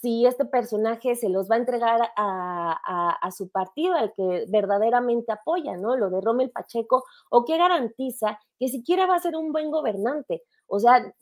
[0.01, 5.77] si este personaje se los va a entregar a, su partido, al que verdaderamente apoya,
[5.77, 5.97] ¿no?
[5.97, 10.45] Lo de Rommel Pacheco, o qué garantiza que siquiera va a ser un buen gobernante.
[10.69, 11.13] O sea,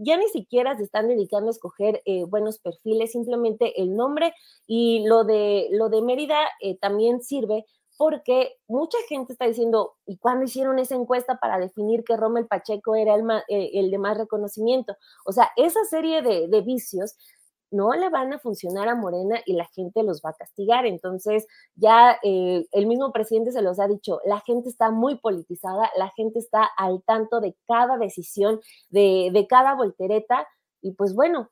[0.00, 4.34] ya ni siquiera se están dedicando a escoger eh, buenos perfiles, simplemente el nombre
[4.66, 7.66] y lo de, lo de Mérida eh, también sirve
[7.98, 12.94] porque mucha gente está diciendo, ¿y cuándo hicieron esa encuesta para definir que Rommel Pacheco
[12.94, 14.96] era el, eh, el de más reconocimiento?
[15.26, 17.16] O sea, esa serie de, de vicios
[17.70, 20.86] no le van a funcionar a Morena y la gente los va a castigar.
[20.86, 25.90] Entonces, ya eh, el mismo presidente se los ha dicho, la gente está muy politizada,
[25.96, 30.46] la gente está al tanto de cada decisión, de, de cada voltereta,
[30.82, 31.50] y pues bueno,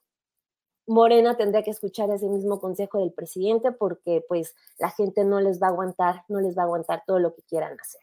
[0.87, 5.61] Morena tendría que escuchar ese mismo consejo del presidente porque pues la gente no les
[5.61, 8.01] va a aguantar, no les va a aguantar todo lo que quieran hacer.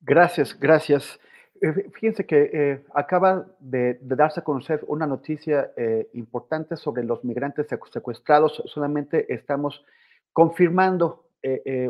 [0.00, 1.20] Gracias, gracias.
[1.62, 7.22] Eh, fíjense que eh, acaba de, darse a conocer una noticia eh, importante sobre los
[7.22, 8.62] migrantes secuestrados.
[8.66, 9.84] Solamente estamos
[10.32, 11.26] confirmando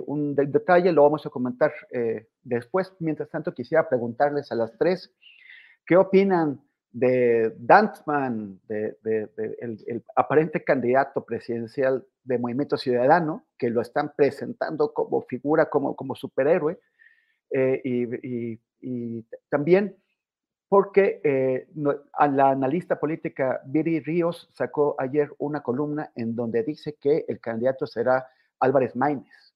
[0.06, 1.72] un detalle, lo vamos a comentar
[2.44, 2.92] después.
[3.00, 5.12] Mientras tanto, quisiera preguntarles a las tres,
[5.84, 6.60] ¿qué opinan
[6.92, 8.96] de Dantman, de,
[9.58, 16.14] el, aparente candidato presidencial de Movimiento Ciudadano, que lo están presentando como figura, como, como
[16.14, 16.78] superhéroe?
[17.82, 18.60] y y
[19.48, 19.96] también
[20.70, 27.24] porque eh, la analista política Viri Ríos sacó ayer una columna en donde dice que
[27.26, 28.28] el candidato será
[28.60, 29.54] Álvarez Maínez,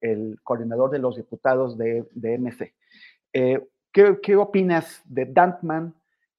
[0.00, 2.74] el coordinador de los diputados de, de MC.
[3.32, 5.96] Eh, ¿qué, ¿qué, opinas de Dantman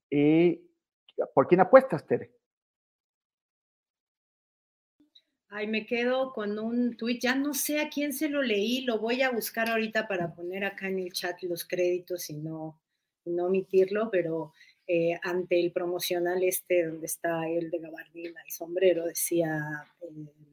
[0.10, 0.70] y
[1.34, 2.32] por quién apuestas, Tere?
[5.56, 8.98] Ay, me quedo con un tuit, ya no sé a quién se lo leí, lo
[8.98, 12.80] voy a buscar ahorita para poner acá en el chat los créditos y no,
[13.26, 14.52] no omitirlo, pero
[14.88, 19.60] eh, ante el promocional este donde está el de gabardina y sombrero, decía...
[20.02, 20.53] Eh,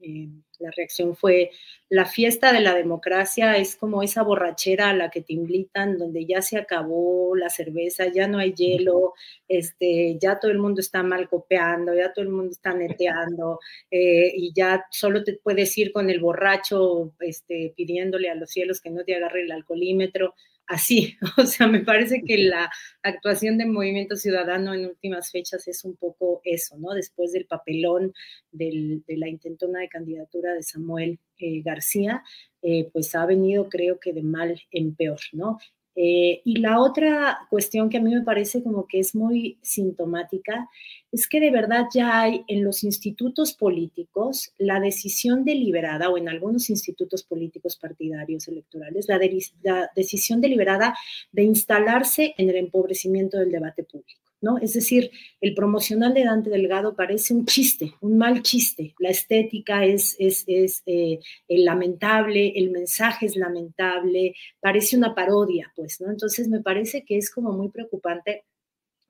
[0.00, 1.50] eh, la reacción fue,
[1.88, 6.24] la fiesta de la democracia es como esa borrachera a la que te invitan, donde
[6.26, 9.14] ya se acabó la cerveza, ya no hay hielo,
[9.48, 14.32] este, ya todo el mundo está mal copeando, ya todo el mundo está neteando, eh,
[14.34, 18.90] y ya solo te puedes ir con el borracho este, pidiéndole a los cielos que
[18.90, 20.34] no te agarre el alcoholímetro
[20.68, 21.16] así.
[21.38, 22.70] O sea, me parece que la
[23.02, 26.94] actuación del movimiento ciudadano en últimas fechas es un poco eso, ¿no?
[26.94, 28.12] Después del papelón
[28.52, 32.22] de la intentona de candidatura de Samuel eh, García,
[32.62, 35.58] eh, pues ha venido creo que de mal en peor, ¿no?
[36.00, 40.68] Eh, y la otra cuestión que a mí me parece como que es muy sintomática
[41.10, 46.28] es que de verdad ya hay en los institutos políticos la decisión deliberada, o en
[46.28, 49.18] algunos institutos políticos partidarios electorales, la,
[49.64, 50.96] la decisión deliberada
[51.32, 54.27] de instalarse en el empobrecimiento del debate público.
[54.40, 54.58] ¿No?
[54.58, 58.94] Es decir, el promocional de Dante Delgado parece un chiste, un mal chiste.
[58.98, 66.00] La estética es, es, es eh, lamentable, el mensaje es lamentable, parece una parodia, pues,
[66.00, 66.10] ¿no?
[66.10, 68.44] Entonces me parece que es como muy preocupante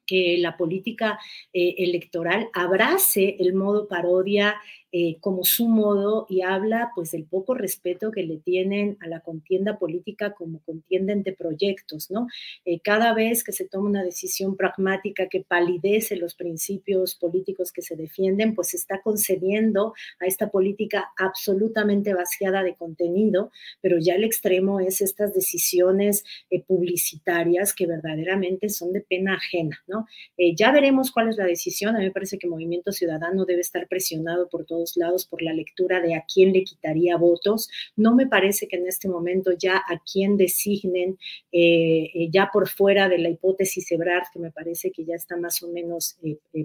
[0.09, 1.21] que la política
[1.53, 4.57] eh, electoral abrace el modo parodia
[4.93, 9.21] eh, como su modo y habla pues del poco respeto que le tienen a la
[9.21, 12.27] contienda política como contienda de proyectos, ¿no?
[12.65, 17.83] Eh, cada vez que se toma una decisión pragmática que palidece los principios políticos que
[17.83, 24.15] se defienden, pues se está concediendo a esta política absolutamente vaciada de contenido, pero ya
[24.15, 26.25] el extremo es estas decisiones
[26.67, 30.07] publicitarias que verdaderamente son de pena ajena, ¿no?
[30.37, 31.95] Eh, ya veremos cuál es la decisión.
[31.95, 34.67] A mí me parece que Movimiento Ciudadano debe estar presionado por
[34.97, 37.69] lados por la lectura de a quién le quitaría votos.
[37.97, 41.19] No me parece que en este momento ya a quién designen,
[41.53, 45.37] eh, eh, ya por fuera de la hipótesis Ebrard, que me parece que ya está
[45.37, 46.17] más o menos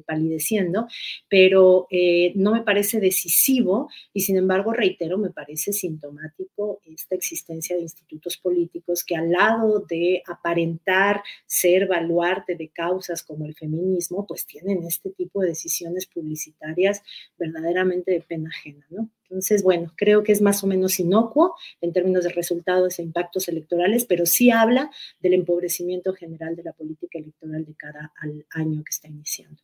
[0.06, 0.88] palideciendo,
[1.30, 1.88] pero
[2.36, 8.38] no me parece decisivo y sin embargo, reitero, me parece sintomático esta existencia de institutos
[8.38, 14.84] políticos que al lado de aparentar ser baluarte de causas como el feminismo, pues tienen
[14.84, 17.02] este tipo de decisiones publicitarias
[17.38, 19.10] verdaderamente de pena ajena, ¿no?
[19.24, 23.48] Entonces, bueno, creo que es más o menos inocuo en términos de resultados e impactos
[23.48, 28.84] electorales, pero sí habla del empobrecimiento general de la política electoral de cada al año
[28.84, 29.62] que está iniciando.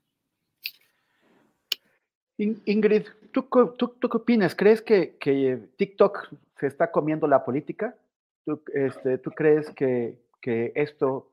[2.38, 4.56] Ingrid, ¿tú, qué opinas?
[4.56, 7.96] ¿Crees que, TikTok se está comiendo la política?
[8.46, 11.32] ¿Tú, este, crees que, que esto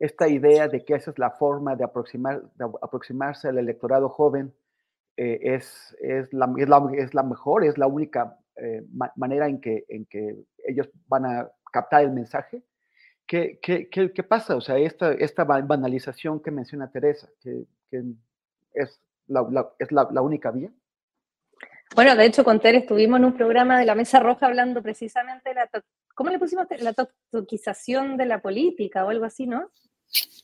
[0.00, 2.42] esta idea de que esa es la forma de, aproximar,
[2.80, 4.52] aproximarse al electorado joven
[5.16, 8.38] es, es, la, es, la, es, la, mejor, es la única
[8.92, 12.62] ma manera en que, en que ellos van a captar el mensaje.
[13.26, 14.56] ¿Qué, qué, qué, qué pasa?
[14.56, 18.02] O sea, esta, esta banalización que menciona Teresa, que, que
[18.74, 20.70] es, la, la, es la, la única vía.
[21.94, 25.48] Bueno, de hecho, con Tere estuvimos en un programa de la Mesa Roja hablando precisamente
[25.50, 25.68] de la,
[26.14, 26.66] ¿cómo le pusimos?
[26.80, 26.94] La
[27.30, 29.70] toquización de la política o algo así, ¿no?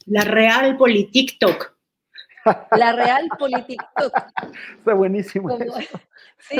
[0.06, 1.75] La real politictoc.
[2.76, 4.12] La real politictoc.
[4.78, 5.48] Está buenísimo.
[5.48, 5.64] Como,
[6.38, 6.56] sí,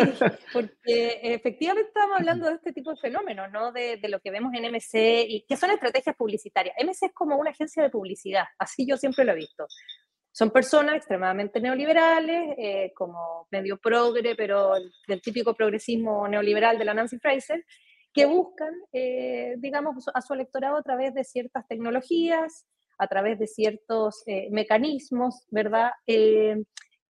[0.53, 3.73] porque efectivamente estamos hablando de este tipo de fenómenos, ¿no?
[3.73, 6.77] De, de, lo que vemos en MC y que son estrategias publicitarias.
[6.83, 9.67] MC es como una agencia de publicidad, así yo siempre lo he visto.
[10.37, 14.75] Son personas extremadamente neoliberales, eh, como medio progre, pero
[15.09, 17.65] del típico progresismo neoliberal de la Nancy Fraser,
[18.13, 22.67] que buscan, eh, digamos, a su electorado a través de ciertas tecnologías,
[22.99, 25.91] a través de ciertos eh, mecanismos, ¿verdad?
[26.07, 26.63] Eh,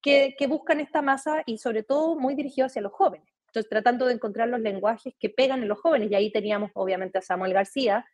[0.02, 3.28] que, que, buscan esta masa y sobre todo muy dirigido hacia los jóvenes.
[3.48, 6.10] Entonces, tratando de encontrar los lenguajes que pegan en los jóvenes.
[6.10, 8.04] Y ahí teníamos, obviamente, a Samuel García,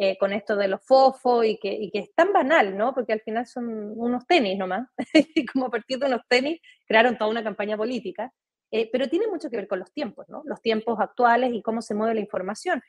[0.00, 2.94] eh, con esto de los fofos y que, y que, es tan banal, ¿no?
[2.94, 7.18] Porque al final son unos tenis nomás, y como a partir de unos tenis crearon
[7.18, 8.32] toda una campaña política,
[8.70, 10.42] eh, pero tiene mucho que ver con los tiempos, ¿no?
[10.44, 12.80] Los tiempos actuales y cómo se mueve la información.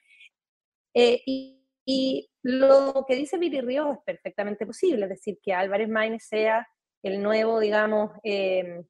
[0.93, 1.58] Eh, y,
[1.91, 6.65] y, lo que dice Viri Ríos es perfectamente posible, es decir, que Álvarez Maínez sea
[7.03, 8.81] el nuevo, digamos, eh,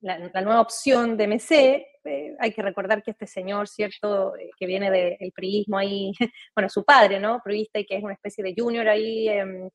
[0.00, 1.86] la, la, nueva opción de MC.
[2.04, 6.12] Eh, hay que recordar que este señor, ¿cierto?, eh, que viene del priismo ahí,
[6.56, 9.68] bueno, su padre, ¿no?, priista y que es una especie de junior ahí, eh,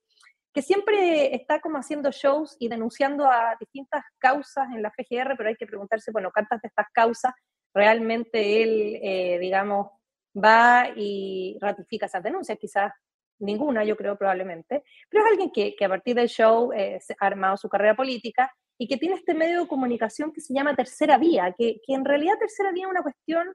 [0.51, 5.49] que siempre está como haciendo shows y denunciando a distintas causas en la FGR, pero
[5.49, 7.33] hay que preguntarse, bueno, ¿cuántas de estas causas
[7.73, 9.87] realmente él, eh, digamos,
[10.35, 12.57] va y ratifica esas denuncias?
[12.59, 12.91] Quizás
[13.39, 17.25] ninguna, yo creo probablemente, pero es alguien que, que a partir del show eh, ha
[17.25, 21.17] armado su carrera política y que tiene este medio de comunicación que se llama Tercera
[21.17, 23.53] Vía, que, que en realidad Tercera Vía es una cuestión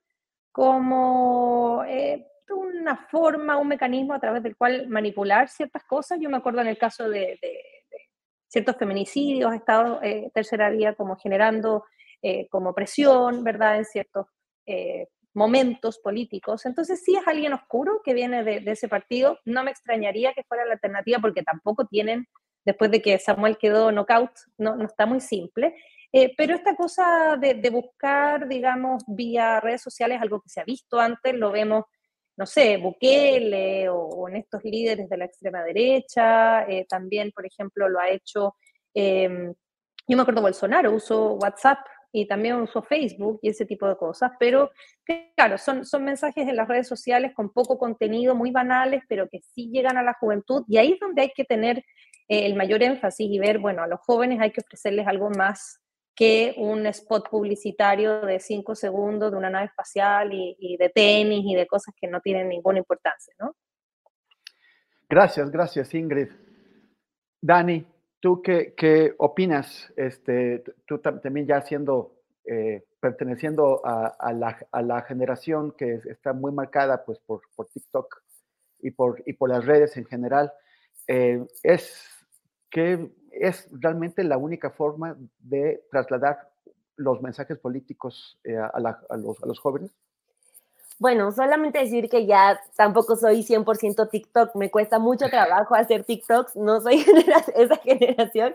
[0.52, 6.18] como eh, una forma, un mecanismo a través del cual manipular ciertas cosas.
[6.20, 7.48] Yo me acuerdo en el caso de, de,
[7.90, 8.10] de
[8.48, 11.84] ciertos feminicidios, ha estado eh, Tercera Vía como generando
[12.22, 14.26] eh, como presión, ¿verdad?, en ciertos
[14.66, 15.08] eh,
[15.38, 16.66] momentos políticos.
[16.66, 19.38] Entonces sí es alguien oscuro que viene de, ese partido.
[19.44, 22.26] No me extrañaría que fuera la alternativa porque tampoco tienen
[22.64, 25.74] después de que Samuel quedó knockout, no, no está muy simple.
[26.12, 30.98] Eh, pero esta cosa de, buscar, digamos, vía redes sociales, algo que se ha visto
[30.98, 31.84] antes, lo vemos,
[32.36, 37.46] no sé, Bukele o, o en estos líderes de la extrema derecha, eh, también, por
[37.46, 38.56] ejemplo, lo ha hecho,
[38.94, 39.52] eh,
[40.08, 41.78] yo me acuerdo Bolsonaro, usó WhatsApp
[42.20, 44.70] y también usó Facebook y ese tipo de cosas, pero
[45.36, 49.40] claro, son, son mensajes en las redes sociales con poco contenido, muy banales, pero que
[49.40, 51.84] sí llegan a la juventud y ahí es donde hay que tener
[52.28, 55.80] el mayor énfasis y ver, bueno, a los jóvenes hay que ofrecerles algo más
[56.14, 61.44] que un spot publicitario de cinco segundos de una nave espacial y, y, de tenis
[61.46, 63.54] y de cosas que no tienen ninguna importancia, ¿no?
[65.08, 66.28] Gracias, gracias, Ingrid.
[67.40, 67.86] Dani,
[68.20, 69.92] ¿tú qué, qué opinas?
[69.96, 76.32] Este, tú también ya siendo, eh, perteneciendo a, a, la, a, la, generación que está
[76.32, 78.22] muy marcada pues, por, por TikTok
[78.80, 80.52] y por, y por las redes en general,
[81.06, 82.08] eh, es
[82.70, 86.50] que es realmente la única forma de trasladar
[86.96, 89.94] los mensajes políticos eh, a, la, los, a, los, jóvenes?
[90.98, 96.56] Bueno, solamente decir que ya tampoco soy 100% TikTok, me cuesta mucho trabajo hacer TikToks,
[96.56, 97.04] no soy
[97.54, 98.54] esa generación,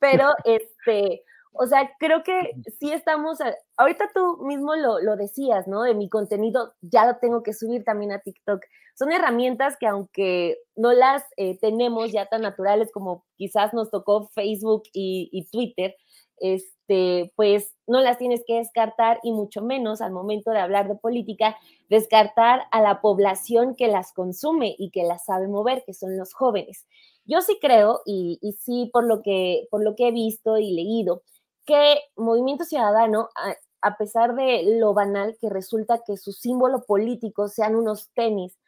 [0.00, 3.38] pero este, o sea, creo que sí estamos,
[3.76, 5.82] ahorita tú mismo lo, lo, decías, ¿no?
[5.82, 8.62] De mi contenido ya lo tengo que subir también a TikTok.
[8.94, 14.28] Son herramientas que aunque no las eh, tenemos ya tan naturales como quizás nos tocó
[14.28, 15.96] Facebook y, y, Twitter,
[16.40, 20.96] este, pues no las tienes que descartar y mucho menos al momento de hablar de
[20.96, 21.56] política,
[21.88, 26.32] descartar a la población que las consume y que las sabe mover, que son los
[26.32, 26.86] jóvenes.
[27.24, 31.22] Yo sí creo, y, sí por lo, que, por lo que he visto y leído,
[31.64, 37.48] que Movimiento Ciudadano, a, a, pesar de lo banal que resulta que su símbolo político
[37.48, 38.58] sean unos tenis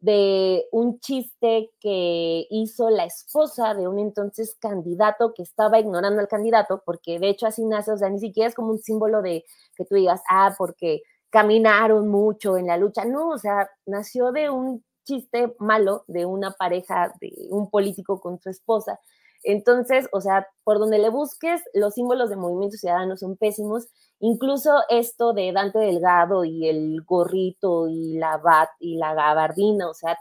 [0.00, 6.28] de un chiste que hizo la esposa de un entonces candidato que estaba ignorando al
[6.28, 9.44] candidato, porque de hecho así nace, o sea, ni siquiera es como un símbolo de
[9.76, 14.50] que tú digas, ah, porque caminaron mucho en la lucha, no, o sea, nació de
[14.50, 18.98] un chiste malo de una pareja, de un político con su esposa,
[19.42, 23.88] entonces, o sea, por donde le busques, los símbolos de Movimiento Ciudadano son pésimos.
[24.18, 29.94] Incluso esto de Dante Delgado y el gorrito y la bat y la gabardina, o
[29.94, 30.18] sea,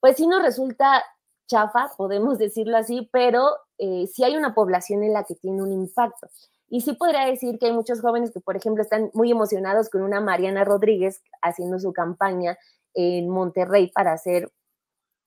[0.00, 1.02] pues sí nos resulta
[1.46, 5.72] chafa, podemos decirlo así, pero eh, sí hay una población en la que tiene un
[5.72, 6.28] impacto.
[6.68, 10.02] Y sí podría decir que hay muchos jóvenes que, por ejemplo, están muy emocionados con
[10.02, 12.56] una Mariana Rodríguez haciendo su campaña
[12.94, 14.50] en Monterrey para ser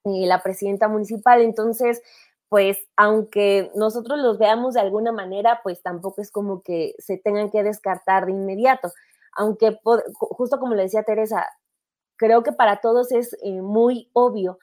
[0.06, 1.42] eh, la presidenta municipal.
[1.42, 2.02] Entonces,
[2.50, 7.50] pues aunque nosotros los veamos de alguna manera, pues tampoco es como que se tengan
[7.50, 8.92] que descartar de inmediato.
[9.38, 11.46] Aunque, justo como le decía Teresa,
[12.18, 14.58] creo que para todos es eh, muy obvio.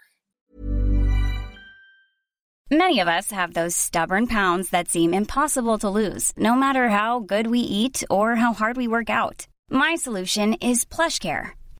[2.70, 7.20] Many of us have those stubborn pounds that seem impossible to lose, no matter how
[7.20, 9.46] good we eat or how hard we work out.
[9.68, 11.50] My solution is PlushCare.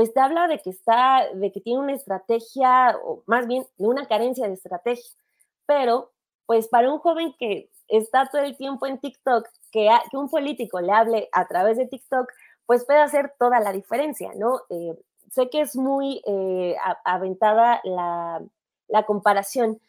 [0.00, 3.86] pues te habla de que está, de que tiene una estrategia, o más bien de
[3.86, 5.14] una carencia de estrategia.
[5.66, 6.10] Pero,
[6.46, 10.80] pues para un joven que está todo el tiempo en TikTok, que, que un político
[10.80, 12.32] le hable a través de TikTok,
[12.64, 14.62] pues puede hacer toda la diferencia, ¿no?
[14.70, 14.96] Eh,
[15.32, 18.40] sé que es muy eh, aventada la,
[18.88, 19.82] la comparación,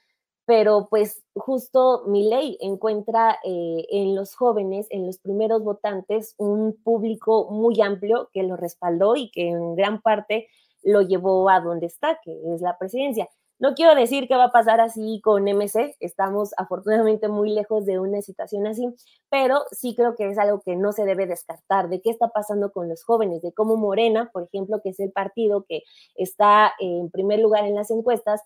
[0.52, 6.76] pero pues justo mi ley encuentra eh, en los jóvenes, en los primeros votantes, un
[6.84, 10.50] público muy amplio que lo respaldó y que en gran parte
[10.84, 13.30] lo llevó a donde está, que es la presidencia.
[13.60, 18.00] No quiero decir que va a pasar así con MC, estamos afortunadamente muy lejos de
[18.00, 18.94] una situación así,
[19.30, 22.74] pero sí creo que es algo que no se debe descartar, de qué está pasando
[22.74, 25.84] con los jóvenes, de cómo Morena, por ejemplo, que es el partido que
[26.16, 28.42] está en primer lugar en las encuestas,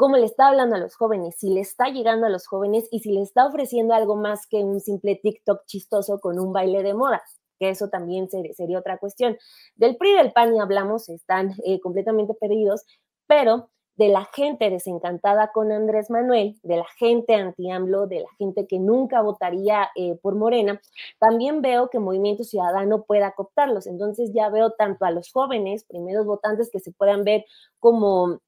[0.00, 3.00] cómo le está hablando a los jóvenes, si le está llegando a los jóvenes y
[3.00, 6.94] si le está ofreciendo algo más que un simple TikTok chistoso con un baile de
[6.94, 7.22] moda,
[7.58, 9.36] que eso también sería otra cuestión.
[9.74, 12.86] Del PRI y del PAN ni hablamos, están eh, completamente perdidos,
[13.26, 18.66] pero de la gente desencantada con Andrés Manuel, de la gente anti-AMLO, de la gente
[18.66, 20.80] que nunca votaría eh, por Morena,
[21.18, 23.86] también veo que Movimiento Ciudadano pueda cooptarlos.
[23.86, 27.44] Entonces ya veo tanto a los jóvenes, primeros votantes, que se puedan ver
[27.78, 28.40] como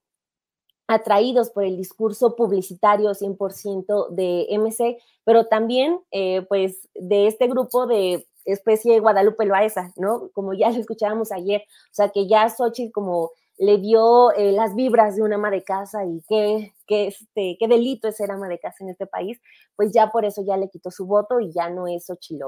[0.92, 7.86] atraídos por el discurso publicitario 100% de MC, pero también eh, pues de este grupo
[7.86, 10.30] de especie Guadalupe Loaesa, ¿no?
[10.32, 14.74] Como ya lo escuchábamos ayer, o sea que ya Xochitl como le dio eh, las
[14.74, 18.48] vibras de una ama de casa y qué, qué, este, qué delito es ser ama
[18.48, 19.40] de casa en este país,
[19.76, 22.44] pues ya por eso ya le quitó su voto y ya no es Xochitl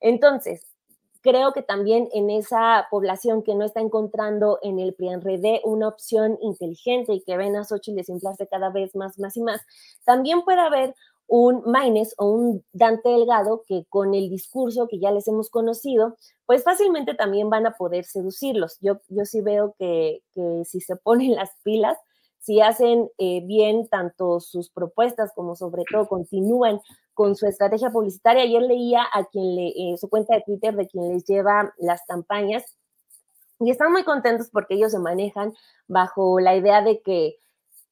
[0.00, 0.66] Entonces,
[1.22, 6.38] creo que también en esa población que no está encontrando en el PRIANRED una opción
[6.40, 9.60] inteligente y que ven a Xochitl desinflarse cada vez más, más y más,
[10.04, 10.94] también puede haber
[11.26, 16.16] un Maines o un Dante Delgado que con el discurso que ya les hemos conocido,
[16.44, 18.78] pues fácilmente también van a poder seducirlos.
[18.80, 21.96] Yo, yo sí veo que, que si se ponen las pilas,
[22.40, 26.80] si hacen eh, bien tanto sus propuestas como sobre todo continúan
[27.20, 28.44] con su estrategia publicitaria.
[28.44, 32.00] Ayer leía a quien le, eh, su cuenta de Twitter de quien les lleva las
[32.06, 32.64] campañas
[33.58, 35.52] y están muy contentos porque ellos se manejan
[35.86, 37.36] bajo la idea de que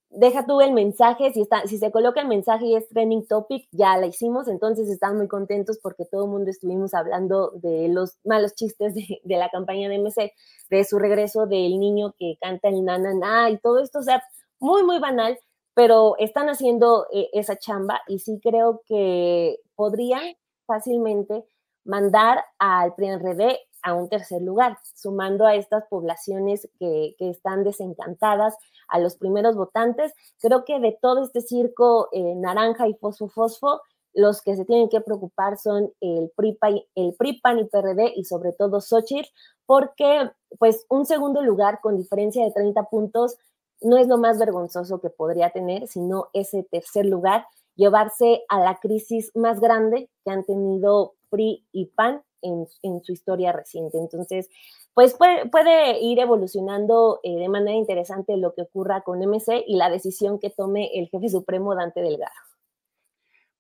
[0.09, 3.69] deja tú el mensaje, si, está, si se coloca el mensaje y es trending topic,
[3.71, 8.17] ya la hicimos, entonces están muy contentos porque todo el mundo estuvimos hablando de los
[8.25, 10.33] malos chistes de, la campaña de MC,
[10.71, 14.23] de su regreso del niño que canta el na, y todo esto, o sea,
[14.59, 15.39] muy, muy banal,
[15.79, 20.35] pero están haciendo eh, esa chamba y sí creo que podrían
[20.67, 21.45] fácilmente
[21.85, 28.57] mandar al PRIANRD a un tercer lugar, sumando a estas poblaciones que, están desencantadas,
[28.89, 30.13] a los primeros votantes.
[30.41, 33.81] Creo que de todo este circo eh, naranja y fosfo-fosfo,
[34.15, 36.59] los que se tienen que preocupar son el PRI,
[36.97, 39.29] el PRI, PAN y PRD y sobre todo Xochitl,
[39.65, 43.37] porque pues un segundo lugar con diferencia de 30 puntos
[43.81, 48.79] no es lo más vergonzoso que podría tener, sino ese tercer lugar, llevarse a la
[48.81, 52.67] crisis más grande que han tenido PRI y PAN en,
[53.03, 53.99] su historia reciente.
[53.99, 54.49] Entonces,
[54.95, 59.91] pues puede, ir evolucionando eh, de manera interesante lo que ocurra con MC y la
[59.91, 62.33] decisión que tome el jefe supremo Dante Delgado.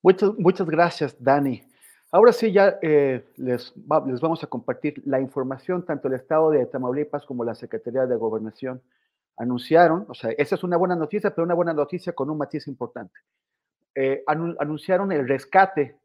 [0.02, 1.62] Muchas, muchas gracias, Dani.
[2.10, 7.26] Ahora sí, ya les, les, vamos a compartir la información, tanto el Estado de Tamaulipas
[7.26, 8.80] como la Secretaría de Gobernación
[9.38, 12.66] anunciaron, o sea, esa es una buena noticia, pero una buena noticia con un matiz
[12.66, 13.18] importante.
[13.94, 15.96] Eh, anunciaron el rescate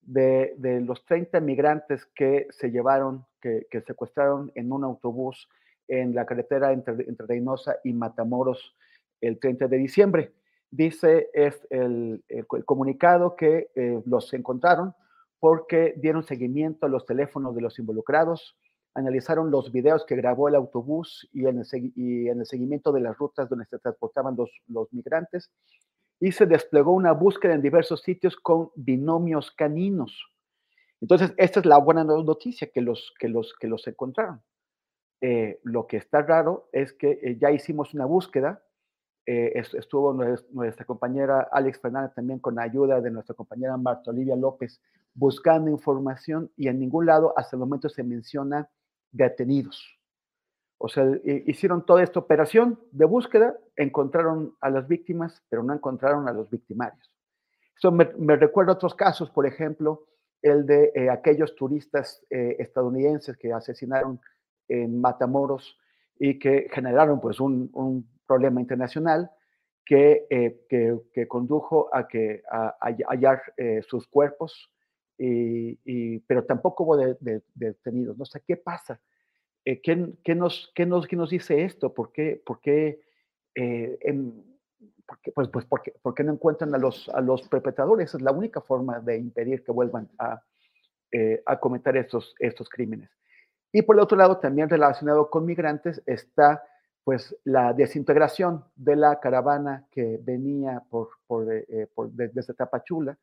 [0.00, 5.48] de, de, los 30 migrantes que se llevaron, que, que, secuestraron en un autobús
[5.88, 8.74] en la carretera entre, entre Reynosa y Matamoros
[9.20, 10.32] el 30 de diciembre.
[10.70, 14.94] Dice es el, el, el comunicado que eh, los encontraron
[15.38, 18.56] porque dieron seguimiento a los teléfonos de los involucrados,
[18.94, 23.00] analizaron los videos que grabó el autobús y en el, y en el seguimiento de
[23.00, 25.50] las rutas donde se transportaban los, los migrantes
[26.20, 30.16] y se desplegó una búsqueda en diversos sitios con binomios caninos.
[31.00, 34.40] Entonces, esta es la buena noticia, que los, que los, que los encontraron.
[35.20, 38.62] Eh, lo que está raro es que eh, ya hicimos una búsqueda,
[39.26, 44.34] eh, estuvo nuestra, compañera Alex Fernández también con la ayuda de nuestra compañera Marta Olivia
[44.34, 44.80] López
[45.14, 48.68] buscando información y en ningún lado hasta el momento se menciona
[49.12, 49.98] detenidos.
[50.78, 51.04] O sea,
[51.46, 56.50] hicieron toda esta operación de búsqueda, encontraron a las víctimas, pero no encontraron a los
[56.50, 57.08] victimarios.
[57.76, 58.04] Eso me,
[58.36, 60.06] recuerda otros casos, por ejemplo,
[60.42, 64.20] el de eh, aquellos turistas eh, estadounidenses que asesinaron
[64.66, 65.78] en Matamoros
[66.18, 69.30] y que generaron pues un, problema internacional
[69.84, 70.60] que, eh,
[71.12, 74.72] que, condujo a, que, a, hallar eh, sus cuerpos,
[75.18, 78.16] y, y, pero tampoco hubo de, de, de detenidos.
[78.16, 78.22] ¿no?
[78.22, 79.00] O sea, ¿qué pasa?
[79.64, 81.94] Eh, ¿qué, qué, nos, qué, nos, ¿qué, nos, dice esto?
[81.94, 83.00] ¿Por qué, por qué,
[83.54, 84.44] eh, en,
[85.34, 88.08] pues, pues porque, porque, no encuentran a los, a los perpetradores?
[88.08, 90.42] Esa es la única forma de impedir que vuelvan a,
[91.12, 93.10] eh, a cometer estos, estos crímenes.
[93.70, 96.62] Y por el otro lado, también relacionado con migrantes, está
[97.04, 103.18] pues la desintegración de la caravana que venía por, por, eh, por desde Tapachula,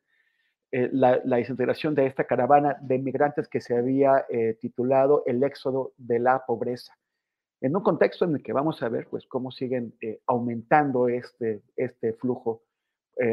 [0.72, 5.42] eh, la, la, desintegración de esta caravana de migrantes que se había eh, titulado El
[5.42, 6.96] éxodo de la pobreza.
[7.60, 11.62] En un contexto en el que vamos a ver pues, cómo siguen eh, aumentando este,
[11.76, 12.62] este flujo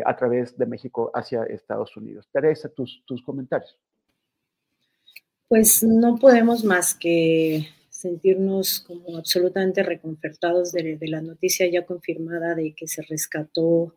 [0.05, 2.27] a través de México hacia Estados Unidos.
[2.33, 3.79] Teresa, tus, tus comentarios.
[5.47, 12.73] Pues no podemos más que sentirnos como absolutamente reconfortados de, la noticia ya confirmada de
[12.75, 13.95] que se rescató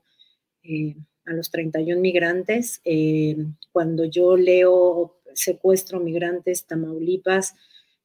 [1.30, 2.80] a los 31 migrantes.
[2.84, 3.36] Eh,
[3.72, 7.54] cuando yo leo secuestro migrantes Tamaulipas,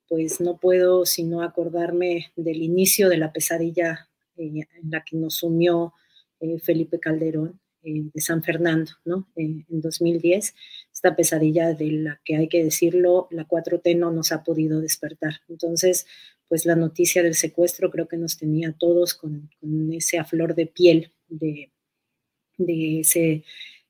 [0.07, 4.07] pues no puedo sino acordarme del inicio de la pesadilla
[4.37, 5.93] eh, en la que nos sumió
[6.39, 9.27] eh, Felipe Calderón de San Fernando, ¿no?
[9.35, 10.55] en 2010,
[10.91, 15.41] esta pesadilla de la que hay que decirlo, la 4T no nos ha podido despertar.
[15.49, 16.07] Entonces,
[16.47, 20.25] pues la noticia del secuestro creo que nos tenía a todos con, con ese a
[20.25, 21.74] flor de piel de
[22.57, 23.43] de ese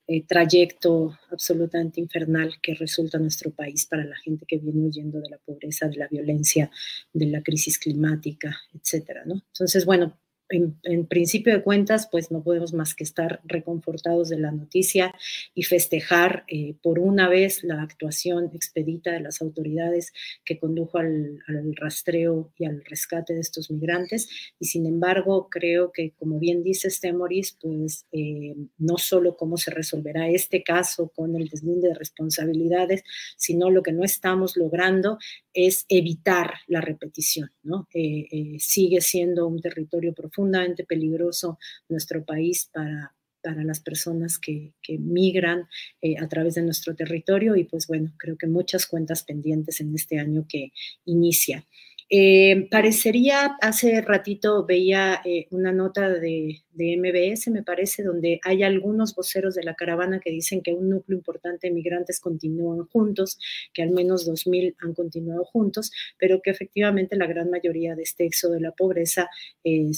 [0.07, 5.29] eh, trayecto absolutamente infernal que resulta nuestro país para la gente que viene huyendo de
[5.29, 6.69] la pobreza, de la violencia,
[7.11, 9.41] de la crisis climática, etcétera, ¿no?
[9.51, 10.15] Entonces, bueno,
[10.49, 15.13] en, en, principio de cuentas, pues no podemos más que estar reconfortados de la noticia
[15.53, 21.39] y festejar eh, por una vez la actuación expedita de las autoridades que condujo al,
[21.47, 24.29] al, rastreo y al rescate de estos migrantes.
[24.59, 29.71] Y sin embargo, creo que, como bien dice Stemoris, pues eh, no solo cómo se
[29.71, 33.03] resolverá este caso con el deslinde de responsabilidades,
[33.37, 35.17] sino lo que no estamos logrando
[35.53, 37.87] es evitar la repetición, ¿no?
[37.93, 41.57] Eh, eh, sigue siendo un territorio profundamente peligroso
[41.87, 45.67] nuestro país para, para las personas que, que migran
[46.01, 49.95] eh, a través de nuestro territorio y pues bueno, creo que muchas cuentas pendientes en
[49.95, 50.71] este año que
[51.05, 51.65] inicia.
[52.07, 58.61] Eh, parecería, hace ratito veía eh, una nota de, de, MBS, me parece, donde hay
[58.61, 63.39] algunos voceros de la caravana que dicen que un núcleo importante de migrantes continúan juntos,
[63.73, 68.25] que al menos 2.000 han continuado juntos, pero que efectivamente la gran mayoría de este
[68.25, 69.27] éxodo de la pobreza
[69.63, 69.89] eh,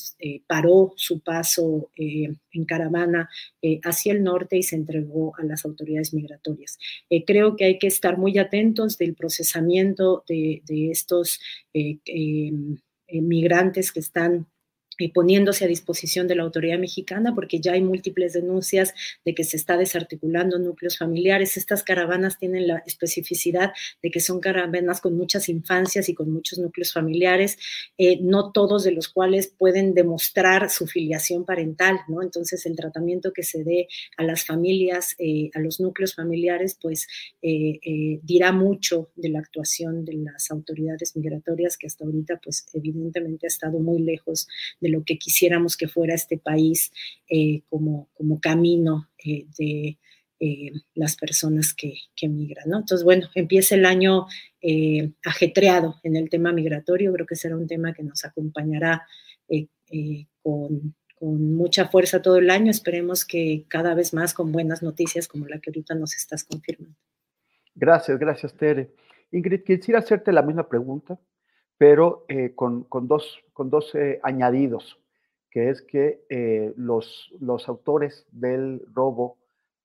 [0.48, 1.92] paró su paso
[2.58, 3.30] en caravana
[3.62, 6.78] eh, hacia el norte y se entregó a las autoridades migratorias.
[7.26, 11.40] creo que hay que estar muy atentos del procesamiento de, de estos
[11.74, 12.00] eh,
[13.10, 14.48] migrantes que están
[15.00, 18.94] eh, poniéndose a disposición de la autoridad mexicana, porque ya hay múltiples denuncias
[19.26, 21.58] de que se está desarticulando núcleos familiares.
[21.58, 23.72] Estas caravanas tienen la especificidad
[24.02, 27.58] de que son caravanas con muchas infancias y con muchos núcleos familiares,
[27.98, 32.22] eh, no todos de los cuales pueden demostrar su filiación parental, ¿no?
[32.22, 33.88] Entonces, el tratamiento que se dé
[34.18, 37.08] a las familias, eh, a los núcleos familiares, pues
[37.42, 42.66] eh, eh, dirá mucho de la actuación de las autoridades migratorias, que hasta ahorita, pues
[42.74, 44.48] evidentemente ha estado muy lejos
[44.80, 46.92] de lo que quisiéramos que fuera este país
[47.30, 49.98] eh, como, como camino eh, de,
[50.40, 52.66] eh, las personas que, que, migran.
[52.66, 54.28] Entonces, bueno, empieza el año
[55.24, 59.08] ajetreado en el tema migratorio, creo que será un tema que nos acompañará
[60.42, 65.28] con, con, mucha fuerza todo el año, esperemos que cada vez más con buenas noticias
[65.28, 66.98] como la que ahorita nos estás confirmando.
[67.76, 68.92] Gracias, gracias, Tere.
[69.32, 71.20] Ingrid, quisiera hacerte la misma pregunta,
[71.78, 72.26] pero
[72.56, 75.00] con, con, dos, con dos añadidos,
[75.52, 76.24] que es que
[76.76, 79.38] los, los autores del robo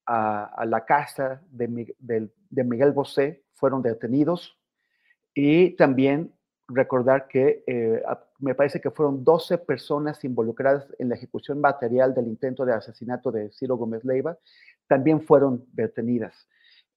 [0.06, 4.58] a, la casa de, de, Miguel Bosé, fueron detenidos
[5.34, 6.32] y también
[6.68, 8.02] recordar que eh,
[8.38, 13.30] me parece que fueron 12 personas involucradas en la ejecución material del intento de asesinato
[13.30, 14.36] de Ciro Gómez Leiva,
[14.86, 16.48] también fueron detenidas.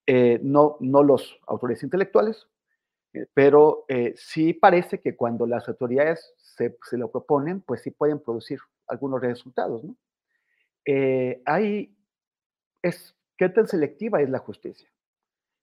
[0.08, 2.48] Eh, no, no los autores intelectuales,
[3.16, 3.86] eh, pero
[4.16, 9.84] sí parece que cuando las autoridades se, lo proponen, pues sí pueden producir algunos resultados.
[9.84, 9.96] ¿no?
[11.46, 11.96] hay
[12.82, 14.90] es qué tan selectiva es la justicia.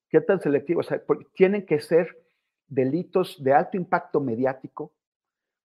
[0.08, 0.80] ¿Qué tan selectiva?
[0.80, 1.00] O sea,
[1.34, 2.18] tienen que ser
[2.66, 4.92] delitos de alto impacto mediático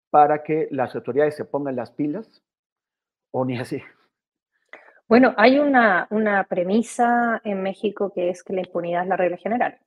[0.09, 2.43] para que las autoridades se pongan las pilas
[3.31, 3.81] o ni así.
[5.07, 9.37] Bueno, hay una, una premisa en México que es que la impunidad es la regla
[9.37, 9.79] general.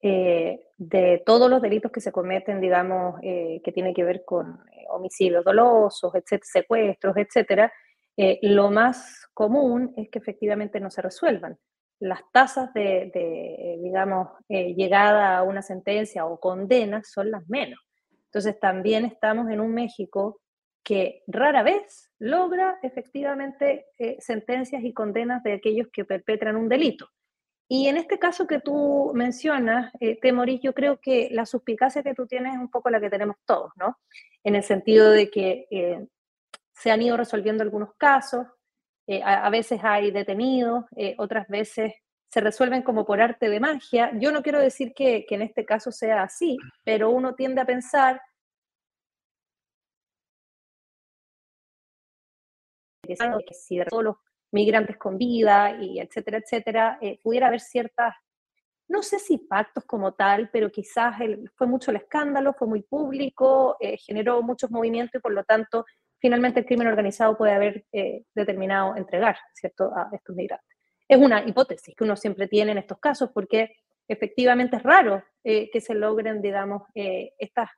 [0.00, 4.60] Eh, de todos los delitos que se cometen, digamos, eh, que tienen que ver con
[4.72, 7.72] eh, homicidios dolosos, etcétera, secuestros, etcétera,
[8.42, 11.56] lo más común es que efectivamente no se resuelvan.
[12.00, 17.78] Las tasas de, digamos, eh, llegada a una sentencia o condena son las menos.
[18.24, 20.40] Entonces también estamos en un México
[20.82, 23.86] que rara vez logra efectivamente
[24.18, 27.08] sentencias y condenas de aquellos que perpetran un delito.
[27.68, 32.14] Y en este caso que tú mencionas, eh, Temoris, yo creo que la suspicacia que
[32.14, 33.98] tú tienes es un poco la que tenemos todos, ¿no?
[34.42, 36.08] En el sentido de que
[36.72, 38.46] se han ido resolviendo algunos casos,
[39.10, 41.94] eh, a, veces hay detenidos, eh, otras veces
[42.30, 44.12] se resuelven como por arte de magia.
[44.20, 48.20] Yo no quiero decir que, en este caso sea así, pero uno tiende a pensar
[53.02, 53.16] que
[53.54, 54.16] si todos los
[54.52, 58.14] migrantes con vida y etcétera, etcétera, eh, pudiera haber ciertas,
[58.88, 61.16] no sé si pactos como tal, pero quizás
[61.54, 63.76] fue mucho el escándalo, fue muy público,
[64.06, 65.84] generó muchos movimientos y por lo tanto
[66.20, 69.92] finalmente el crimen organizado puede haber eh, determinado entregar ¿cierto?
[69.94, 70.68] a estos migrantes.
[71.06, 73.76] Es una hipótesis que uno siempre tiene en estos casos porque
[74.06, 77.70] efectivamente es raro eh, que se logren, digamos, eh, estas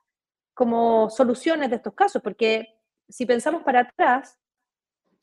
[0.53, 2.67] como soluciones de estos casos, porque
[3.07, 4.37] si pensamos para atrás,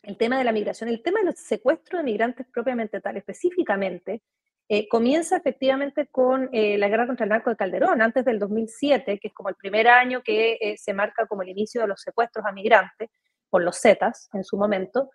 [0.03, 4.23] el tema de la migración, el tema de los secuestros de migrantes propiamente tal, específicamente,
[4.71, 9.19] eh, comienza efectivamente con eh, la guerra contra el narco de Calderón, antes del 2007,
[9.19, 12.03] que es como el primer año que eh, se marca como el inicio de los
[12.03, 13.09] secuestros a migrantes,
[13.49, 15.11] por los Zetas en su momento.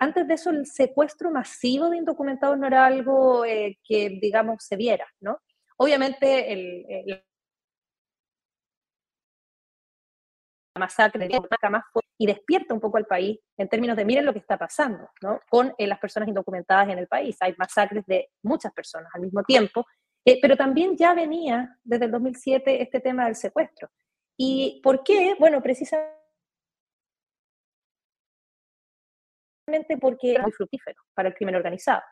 [0.00, 5.06] antes de eso, el secuestro masivo de indocumentados no era algo que, digamos, se viera,
[5.20, 5.38] ¿no?
[5.76, 7.22] Obviamente, el, la
[10.78, 11.28] masacre
[12.18, 15.40] y despierta un poco al país en términos de miren lo que está pasando ¿no?
[15.48, 17.36] con eh, las personas indocumentadas en el país.
[17.40, 19.86] Hay masacres de muchas personas al mismo tiempo,
[20.24, 23.88] eh, pero también ya venía desde el 2007 este tema del secuestro.
[24.36, 25.34] ¿Y por qué?
[25.38, 26.16] Bueno, precisamente
[30.00, 32.02] porque es muy fructífero para el crimen organizado.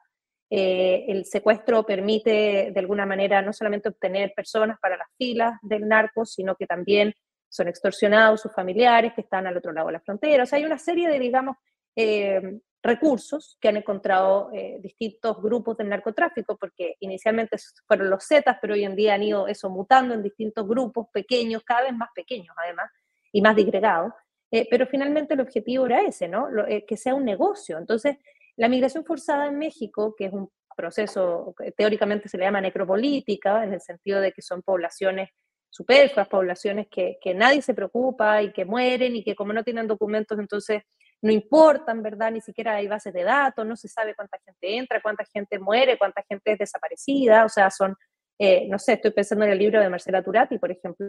[0.51, 5.87] Eh, el secuestro permite de alguna manera no solamente obtener personas para las filas del
[5.87, 7.13] narco, sino que también
[7.49, 10.43] son extorsionados sus familiares que están al otro lado de la frontera.
[10.43, 11.57] O sea, hay una serie de, digamos,
[11.97, 18.59] eh, recursos que han encontrado eh, distintos grupos del narcotráfico, porque inicialmente fueron los Zetas,
[18.61, 22.11] pero hoy en día han ido eso mutando en distintos grupos pequeños, cada vez más
[22.15, 22.91] pequeños además,
[23.33, 24.13] y más disgregados.
[24.51, 26.49] Eh, pero finalmente el objetivo era ese, ¿no?
[26.87, 27.77] que sea un negocio.
[27.77, 28.17] Entonces,
[28.57, 33.75] la migración forzada en México, que es un proceso teóricamente se le llama necropolítica, en
[33.75, 35.31] el sentido de que son poblaciones
[35.71, 39.87] superfluas, poblaciones que, que, nadie se preocupa y que mueren y que como no tienen
[39.87, 40.83] documentos entonces
[41.21, 42.31] no importan, ¿verdad?
[42.31, 45.99] Ni siquiera hay bases de datos, no se sabe cuánta gente entra, cuánta gente muere,
[45.99, 47.97] cuánta gente es desaparecida, o sea, son,
[48.39, 51.07] eh, no sé, estoy pensando en el libro de Marcela Turati, por ejemplo,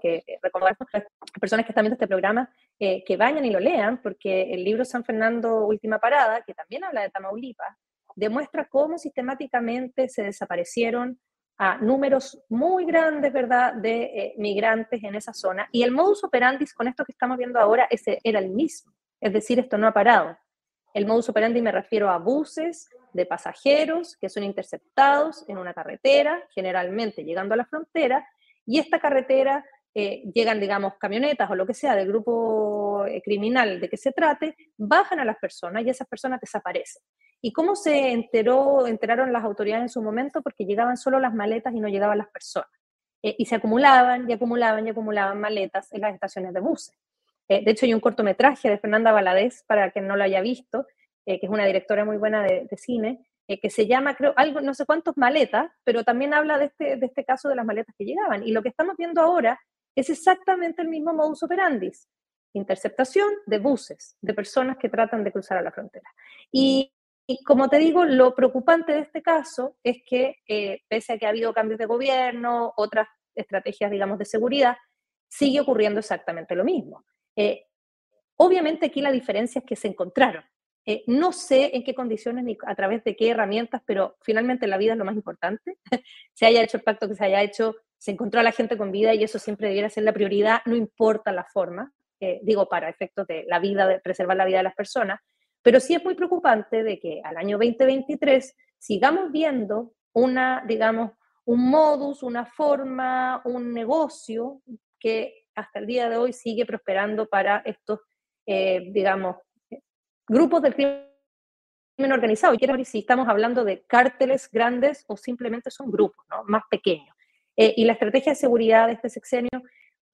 [0.00, 3.60] que eh, recomendar a personas que están viendo este programa eh, que vayan y lo
[3.60, 7.76] lean, porque el libro San Fernando Última Parada, que también habla de Tamaulipas,
[8.14, 11.20] demuestra cómo sistemáticamente se desaparecieron
[11.58, 15.68] a números muy grandes, ¿verdad?, de eh, migrantes en esa zona.
[15.70, 18.92] Y el modus operandi con esto que estamos viendo ahora ese era el mismo.
[19.20, 20.36] Es decir, esto no ha parado.
[20.94, 26.42] El modus operandi me refiero a buses de pasajeros que son interceptados en una carretera,
[26.54, 28.26] generalmente llegando a la frontera,
[28.66, 29.64] y esta carretera
[29.94, 34.10] eh, llegan, digamos, camionetas o lo que sea del grupo eh, criminal de que se
[34.12, 37.02] trate, bajan a las personas y esas personas desaparecen.
[37.42, 40.40] ¿Y cómo se enteró, enteraron las autoridades en su momento?
[40.40, 42.70] Porque llegaban solo las maletas y no llegaban las personas.
[43.22, 46.96] Eh, y se acumulaban y acumulaban y acumulaban maletas en las estaciones de buses.
[47.48, 50.86] de hecho, hay un cortometraje de Fernanda Valadez, para quien no lo haya visto,
[51.26, 54.72] que es una directora muy buena de, de cine, que se llama, creo, algo, no
[54.72, 58.06] sé cuántos maletas, pero también habla de este, de este caso de las maletas que
[58.06, 58.42] llegaban.
[58.42, 59.60] Y lo que estamos viendo ahora
[59.94, 61.90] es exactamente el mismo modus operandi.
[62.54, 66.08] Interceptación de buses, de personas que tratan de cruzar a la frontera.
[66.50, 66.92] Y,
[67.44, 71.30] como te digo, lo preocupante de este caso es que, eh, pese a que ha
[71.30, 74.76] habido cambios de gobierno, otras estrategias, digamos, de seguridad,
[75.28, 77.04] sigue ocurriendo exactamente lo mismo.
[77.36, 77.66] Eh,
[78.36, 80.44] obviamente aquí la diferencia es que se encontraron.
[80.84, 84.78] Eh, no sé en qué condiciones ni a través de qué herramientas, pero finalmente la
[84.78, 85.78] vida es lo más importante.
[86.34, 88.90] se haya hecho el pacto que se haya hecho, se encontró a la gente con
[88.90, 92.88] vida y eso siempre debiera ser la prioridad, no importa la forma, eh, digo, para
[92.88, 95.20] efectos de la vida, preservar la vida de las personas,
[95.62, 101.12] pero sí es muy preocupante de que al año 2023 sigamos viendo una, digamos,
[101.44, 104.62] un modus, una forma, un negocio
[104.98, 108.00] que hasta el día de hoy sigue prosperando para estos,
[108.46, 109.36] eh, digamos,
[110.26, 111.06] grupos del crimen
[112.10, 112.56] organizado.
[112.56, 116.42] Quiero ver si estamos hablando de cárteles grandes o simplemente son grupos ¿no?
[116.48, 117.14] más pequeños.
[117.56, 119.50] Eh, y la estrategia de seguridad de este sexenio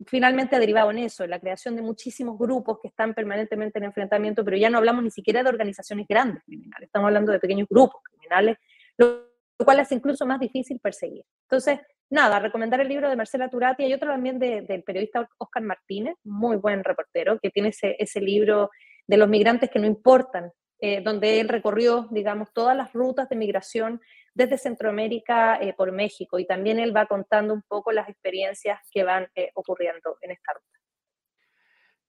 [0.07, 3.85] finalmente ha derivado en eso, en la creación de muchísimos grupos que están permanentemente en
[3.85, 7.69] enfrentamiento, pero ya no hablamos ni siquiera de organizaciones grandes criminales, estamos hablando de pequeños
[7.69, 8.59] grupos criminales,
[8.97, 9.25] lo
[9.65, 11.25] cual es incluso más difícil perseguir.
[11.43, 11.81] Entonces,
[12.11, 16.57] nada, recomendar el libro de Marcela Turati y otro también del periodista Oscar Martínez, muy
[16.57, 18.71] buen reportero, que tiene ese, ese libro
[19.07, 23.35] de los migrantes que no importan, eh, donde él recorrió, digamos, todas las rutas de
[23.35, 24.01] migración
[24.39, 29.03] desde Centroamérica eh, por México y también él va contando un poco las experiencias que
[29.03, 30.79] van eh, ocurriendo en esta ruta.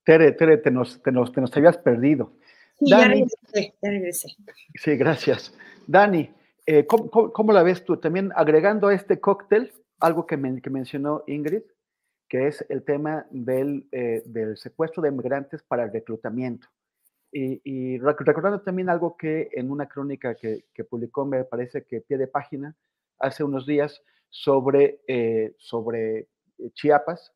[0.03, 2.38] Tere, Tere, te nos, te nos, te nos habías perdido.
[2.77, 4.27] Sí, ya regresé, ya regresé.
[4.75, 5.57] Sí, gracias.
[5.88, 6.32] Dani,
[6.67, 7.97] eh, ¿cómo, cómo, la ves tú?
[7.97, 11.63] También agregando a este cóctel algo que, que mencionó Ingrid,
[12.27, 16.67] que es el tema del, del secuestro de migrantes para el reclutamiento.
[17.32, 22.27] Y, recordando también algo que en una crónica que, publicó, me parece que pie de
[22.27, 22.75] página,
[23.19, 26.27] hace unos días, sobre, eh, sobre eh,
[26.73, 27.34] Chiapas,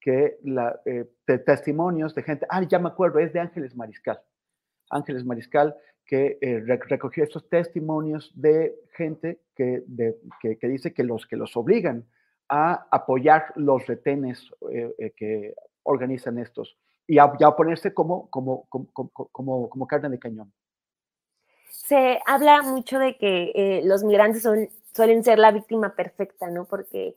[0.00, 1.08] que la, eh,
[1.46, 4.20] testimonios de gente, ah, ya me acuerdo, es de Ángeles Mariscal.
[4.90, 6.38] Ángeles Mariscal, que
[6.88, 9.82] recogió estos testimonios de gente que,
[10.40, 12.04] que, dice que los, que los obligan
[12.48, 14.50] a apoyar los retenes
[15.16, 16.76] que organizan estos
[17.06, 20.52] y a, ponerse como, como, como, como, carne de cañón.
[21.68, 24.46] Se habla mucho de que eh, los migrantes
[24.94, 26.64] suelen ser la víctima perfecta, ¿no?
[26.64, 27.16] Porque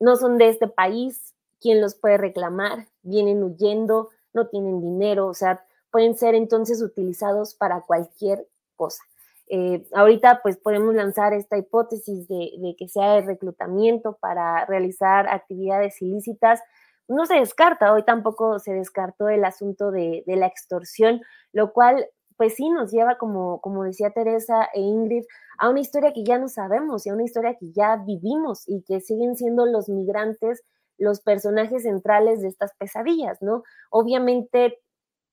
[0.00, 2.86] no son de este país, ¿quién los puede reclamar?
[3.02, 9.02] Vienen huyendo, no tienen dinero, o sea, pueden ser entonces utilizados para cualquier cosa.
[9.48, 15.28] Eh, ahorita pues podemos lanzar esta hipótesis de, de, que sea el reclutamiento para realizar
[15.28, 16.60] actividades ilícitas,
[17.08, 21.20] no se descarta, hoy tampoco se descartó el asunto de, la extorsión,
[21.52, 25.24] lo cual pues sí nos lleva, como, como decía Teresa e Ingrid,
[25.58, 28.82] a una historia que ya no sabemos y a una historia que ya vivimos y
[28.82, 30.62] que siguen siendo los migrantes
[30.98, 33.64] los personajes centrales de estas pesadillas, ¿no?
[33.90, 34.78] Obviamente,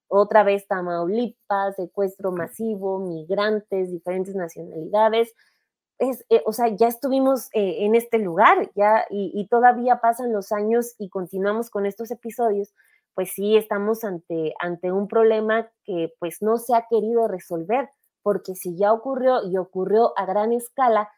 [0.07, 5.33] otra vez Tamaulipas, secuestro masivo, migrantes, diferentes nacionalidades,
[5.99, 10.51] es, eh, o sea, ya estuvimos eh, en este lugar, ya, y, todavía pasan los
[10.51, 12.73] años y continuamos con estos episodios,
[13.13, 17.89] pues sí estamos ante, ante un problema que pues no se ha querido resolver,
[18.23, 21.09] porque si ya ocurrió y ocurrió a gran escala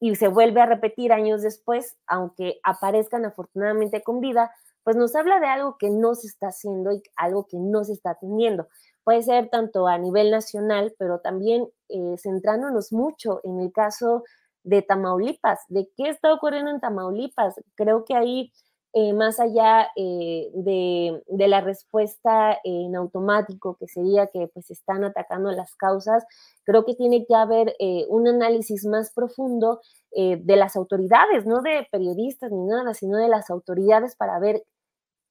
[0.00, 4.52] y se vuelve a repetir años después, aunque aparezcan afortunadamente con vida,
[4.82, 7.94] pues nos habla de algo que no se está haciendo y algo que no se
[7.94, 8.68] está atendiendo
[9.04, 14.24] puede ser tanto a nivel nacional, pero también eh, centrándonos mucho en el caso
[14.64, 17.54] de Tamaulipas, de qué está ocurriendo en Tamaulipas.
[17.74, 18.52] Creo que ahí,
[18.94, 25.50] eh, más allá eh, de, la respuesta en automático, que sería que pues están atacando
[25.52, 26.24] las causas,
[26.64, 27.76] creo que tiene que haber
[28.08, 29.80] un análisis más profundo
[30.12, 34.62] de las autoridades, no de periodistas ni nada, sino de las autoridades para ver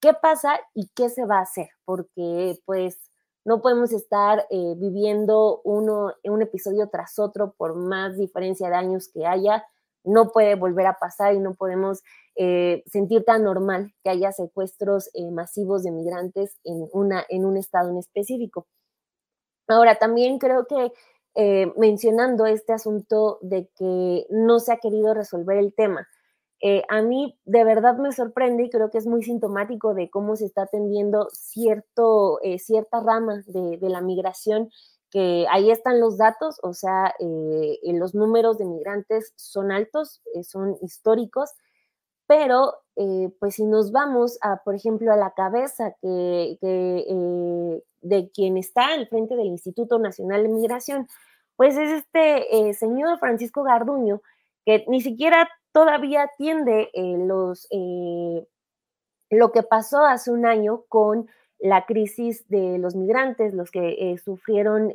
[0.04, 3.00] qué pasa y qué se va a hacer, porque pues
[3.46, 9.10] no podemos estar eh, viviendo uno, un episodio tras otro por más diferencia de años
[9.14, 9.66] que haya.
[10.06, 12.04] No puede volver a pasar y no podemos
[12.36, 17.58] eh, sentir tan normal que haya secuestros eh, masivos de migrantes en, una, en un
[17.58, 18.68] estado en específico.
[19.68, 20.92] Ahora, también creo que
[21.78, 26.08] mencionando este asunto de que no se ha querido resolver el tema,
[26.66, 30.38] eh, a mí de verdad me sorprende y creo que es muy sintomático de cómo
[30.38, 34.70] se está atendiendo cierto, eh, cierta rama de, la migración,
[35.12, 40.78] que ahí están los datos, o sea, eh, los números de migrantes son altos, son
[40.82, 41.52] históricos,
[42.28, 42.76] pero
[43.40, 46.58] pues si nos vamos a, por ejemplo, a la cabeza que,
[48.02, 51.10] de quien está al frente del Instituto Nacional de Migración,
[51.58, 54.22] pues es este señor Francisco Garduño,
[54.66, 58.48] que ni siquiera todavía atiende eh, los, eh,
[59.30, 61.28] lo que pasó hace un año con
[61.60, 64.94] la crisis de los migrantes, los que eh, sufrieron,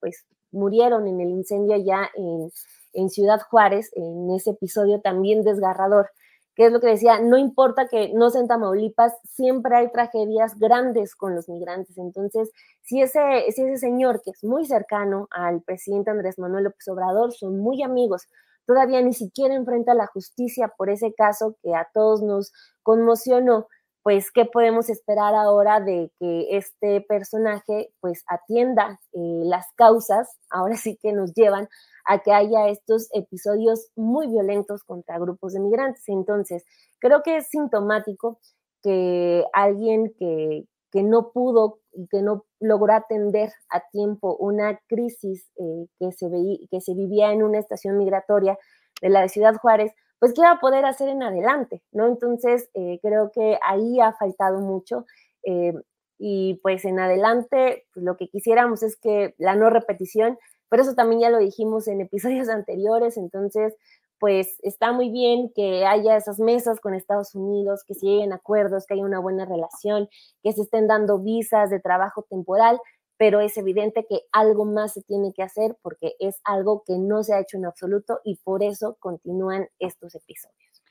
[0.00, 6.10] pues murieron en el incendio allá en, Ciudad Juárez, en ese episodio también desgarrador
[6.54, 10.58] que es lo que decía, no importa que no sea en Tamaulipas, siempre hay tragedias
[10.58, 11.98] grandes con los migrantes.
[11.98, 12.50] Entonces,
[12.80, 13.20] si ese,
[13.54, 17.82] si ese señor que es muy cercano al presidente Andrés Manuel López Obrador, son muy
[17.82, 18.26] amigos,
[18.66, 22.52] todavía ni siquiera enfrenta la justicia por ese caso que a todos nos
[22.82, 23.68] conmocionó,
[24.02, 30.76] pues qué podemos esperar ahora de que este personaje pues atienda eh, las causas, ahora
[30.76, 31.68] sí que nos llevan
[32.04, 36.04] a que haya estos episodios muy violentos contra grupos de migrantes.
[36.06, 36.64] Entonces,
[37.00, 38.38] creo que es sintomático
[38.80, 45.46] que alguien que, que no pudo y que no logró atender a tiempo una crisis
[45.58, 46.30] eh, que, se
[46.70, 48.58] que se vivía en una estación migratoria
[49.02, 52.06] de la Ciudad Juárez, pues qué va a poder hacer en adelante, ¿no?
[52.06, 55.04] Entonces, eh, creo que ahí ha faltado mucho.
[55.42, 55.74] Eh,
[56.18, 60.38] y pues en adelante, pues, lo que quisiéramos es que la no repetición,
[60.70, 63.74] pero eso también ya lo dijimos en episodios anteriores, entonces,
[64.18, 68.86] pues está muy bien que haya esas mesas con Estados Unidos, que se lleguen acuerdos,
[68.86, 70.08] que haya una buena relación,
[70.42, 72.80] que se estén dando visas de trabajo temporal,
[73.18, 77.22] pero es evidente que algo más se tiene que hacer porque es algo que no
[77.22, 80.82] se ha hecho en absoluto y por eso continúan estos episodios.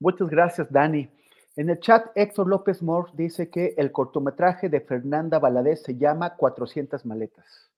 [0.00, 1.08] Muchas gracias, Dani.
[1.56, 6.34] En el chat, Héctor López Moore dice que el cortometraje de Fernanda Valadez se llama
[6.34, 7.70] 400 maletas.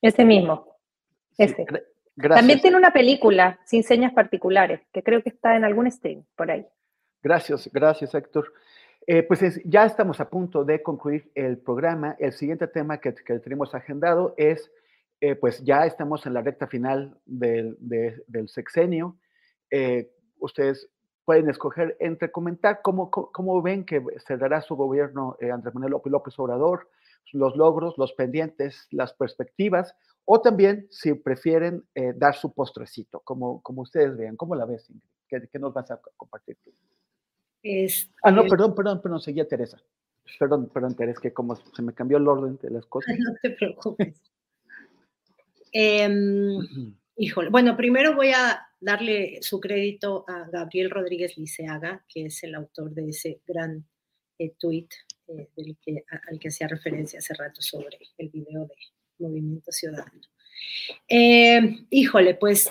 [0.00, 0.76] Ese mismo.
[2.16, 2.28] Ese.
[2.28, 6.50] También tiene una película sin señas particulares, que creo que está en algún stream por
[6.50, 6.66] ahí.
[7.22, 8.52] Gracias, gracias Héctor.
[9.06, 12.14] Eh, pues ya estamos a punto de concluir el programa.
[12.18, 14.70] El siguiente tema que, tenemos agendado es,
[15.20, 17.76] eh, pues ya estamos en la recta final del,
[18.46, 19.16] sexenio.
[19.70, 20.88] Eh, ustedes
[21.24, 26.38] pueden escoger entre comentar cómo, cómo, ven que se dará su gobierno Andrés Manuel López
[26.38, 26.88] Obrador,
[27.32, 29.94] los logros, los pendientes, las perspectivas,
[30.24, 34.36] o también si prefieren eh, dar su postrecito, como, como ustedes vean.
[34.36, 35.08] ¿Cómo la ves, Ingrid?
[35.50, 36.72] ¿Qué, nos vas a compartir tú?
[38.22, 39.80] ah, no, perdón, perdón, perdón, seguía Teresa.
[40.38, 43.14] Perdón, perdón, Teresa, que como se me cambió el orden de las cosas.
[43.18, 44.20] No te preocupes.
[45.72, 46.58] Em,
[47.16, 52.54] híjole, bueno, primero voy a darle su crédito a Gabriel Rodríguez Liceaga, que es el
[52.54, 53.86] autor de ese gran
[54.38, 54.88] eh, tweet
[55.36, 58.74] eh, del que, al que hacía referencia hace rato sobre el video de
[59.18, 60.20] Movimiento Ciudadano.
[61.08, 62.70] Eh, híjole, pues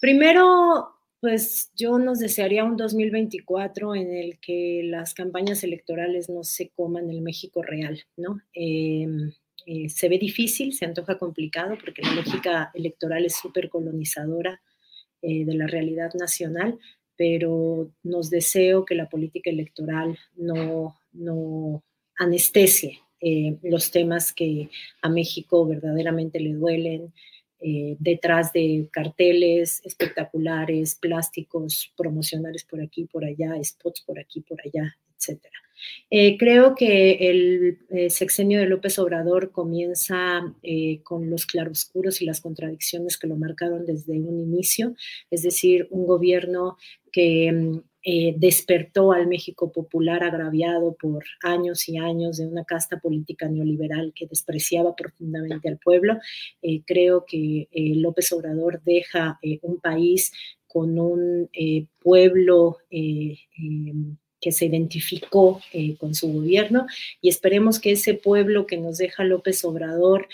[0.00, 0.88] primero,
[1.20, 7.10] pues yo nos desearía un 2024 en el que las campañas electorales no se coman
[7.10, 8.40] el México real, ¿no?
[8.54, 9.06] Eh,
[9.66, 14.60] eh, se ve difícil, se antoja complicado porque la lógica electoral es súper colonizadora
[15.24, 16.80] de la realidad nacional,
[17.16, 21.84] pero nos deseo que la política electoral no, no
[22.22, 24.68] anestesie eh, los temas que
[25.00, 27.12] a México verdaderamente le duelen,
[27.60, 34.58] eh, detrás de carteles espectaculares, plásticos promocionales por aquí, por allá, spots por aquí, por
[34.60, 35.40] allá, etc.
[36.10, 40.42] Eh, creo que el sexenio de López Obrador comienza
[41.04, 44.96] con los claroscuros y las contradicciones que lo marcaron desde un inicio,
[45.30, 46.76] es decir, un gobierno
[47.12, 52.98] que mm, eh, despertó al México popular agraviado por años y años de una casta
[52.98, 56.18] política neoliberal que despreciaba profundamente al pueblo.
[56.62, 60.32] Eh, creo que eh, López Obrador deja un país
[60.66, 61.50] con un
[62.00, 65.60] pueblo que se identificó
[65.98, 66.86] con su gobierno
[67.20, 70.28] y esperemos que ese pueblo que nos deja López Obrador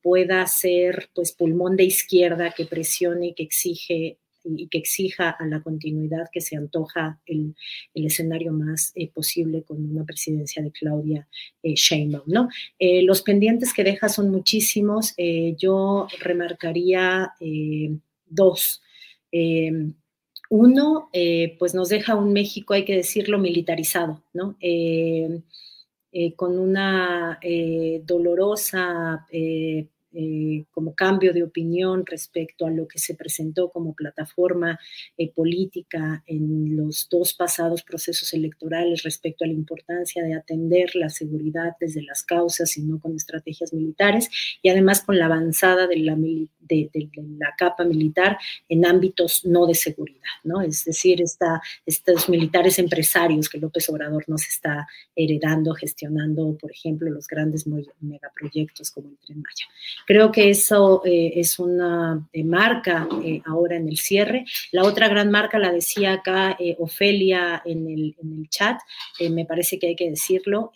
[0.00, 5.46] pueda ser pues pulmón de izquierda que presione y que exige y que exija a
[5.46, 7.54] la continuidad que se antoja el,
[7.94, 11.28] escenario más eh, posible con una presidencia de Claudia
[11.62, 12.24] eh, Sheinbaum.
[12.26, 12.48] ¿no?
[12.78, 15.14] Eh, los pendientes que deja son muchísimos.
[15.58, 17.32] yo remarcaría
[18.26, 18.82] dos.
[20.50, 21.10] uno,
[21.58, 24.56] pues nos deja un México, hay que decirlo, militarizado, ¿no?
[26.36, 27.38] con una
[28.04, 29.26] dolorosa
[30.14, 34.78] eh, como cambio de opinión respecto a lo que se presentó como plataforma
[35.16, 41.08] eh, política en los dos pasados procesos electorales respecto a la importancia de atender la
[41.08, 44.28] seguridad desde las causas y no con estrategias militares,
[44.60, 46.90] y además con la avanzada de la, de,
[47.38, 48.38] la capa militar
[48.68, 50.60] en ámbitos no de seguridad, ¿no?
[50.60, 51.22] Es decir,
[51.86, 54.86] estos militares empresarios que López Obrador nos está
[55.16, 57.66] heredando, gestionando, por ejemplo, los grandes
[58.00, 59.66] megaproyectos como el Tren Maya.
[60.06, 64.44] Creo que eso eh, es una eh, marca eh, ahora en el cierre.
[64.70, 68.80] La otra gran marca la decía acá Ofelia en el, en el chat,
[69.30, 70.72] me parece que hay que decirlo,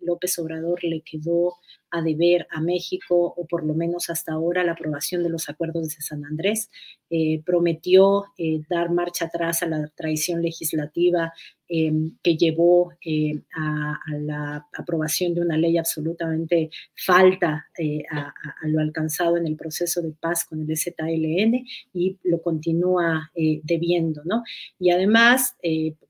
[0.00, 1.56] López Obrador le quedó
[1.92, 5.94] a deber a México, o por lo menos hasta ahora, la aprobación de los acuerdos
[5.94, 6.70] de San Andrés.
[7.10, 11.30] Eh, prometió eh, dar marcha atrás a la traición legislativa
[11.68, 17.66] em, que llevó eh, a, la aprobación de una ley absolutamente falta
[18.10, 18.32] a,
[18.66, 23.30] lo alcanzado en el proceso de paz con el ZLN y lo continúa
[23.62, 24.42] debiendo, ¿no?
[24.78, 25.56] Y además,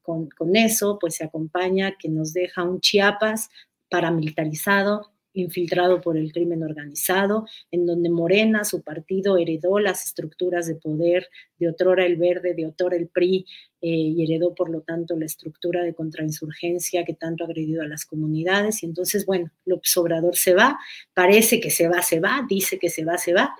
[0.03, 3.49] con, con eso, pues se acompaña que nos deja un Chiapas
[3.93, 10.75] paramilitarizado, infiltrado por el crimen organizado, en donde Morena, su partido, heredó las estructuras de
[10.75, 11.29] poder
[11.59, 13.47] de otrora el Verde, de otrora el PRI,
[13.81, 17.89] eh, y heredó, por lo tanto, la estructura de contrainsurgencia que tanto ha agredido a
[17.89, 18.83] las comunidades.
[18.83, 20.79] Y entonces, bueno, López Obrador se va,
[21.15, 23.55] parece que se va, se va, dice que se va, se va,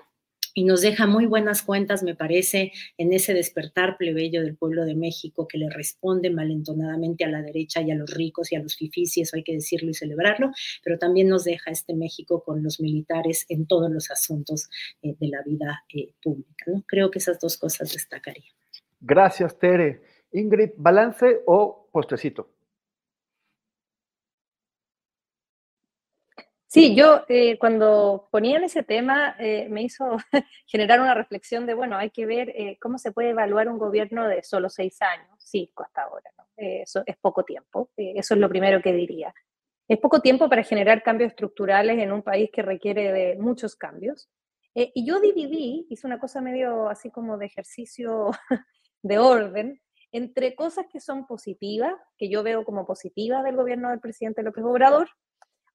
[0.53, 4.95] y nos deja muy buenas cuentas, me parece, en ese despertar plebeyo del pueblo de
[4.95, 8.75] México que le responde malentonadamente a la derecha y a los ricos y a los
[8.75, 10.51] fifís, y eso hay que decirlo y celebrarlo,
[10.83, 14.69] pero también nos deja este México con los militares en todos los asuntos
[15.01, 16.65] eh, de la vida eh, pública.
[16.67, 16.83] ¿no?
[16.87, 18.51] Creo que esas dos cosas destacaría.
[19.01, 20.01] Gracias, Tere.
[20.31, 22.52] Ingrid, ¿balance o postrecito?
[26.73, 30.17] Sí, yo eh, cuando ponían ese tema eh, me hizo
[30.65, 34.27] generar una reflexión de, bueno, hay que ver eh, cómo se puede evaluar un gobierno
[34.27, 36.45] de solo seis años, sí, hasta ahora, ¿no?
[36.57, 39.35] eso es poco tiempo, eso es lo primero que diría.
[39.87, 44.31] Es poco tiempo para generar cambios estructurales en un país que requiere de muchos cambios.
[44.73, 48.31] y yo dividí, hice una cosa medio así como de ejercicio
[49.03, 49.79] de orden,
[50.11, 54.63] entre cosas que son positivas, que yo veo como positivas del gobierno del presidente López
[54.63, 55.09] Obrador,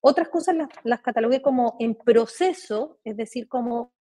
[0.01, 3.93] otras cosas las, catalogué como en proceso, es decir, como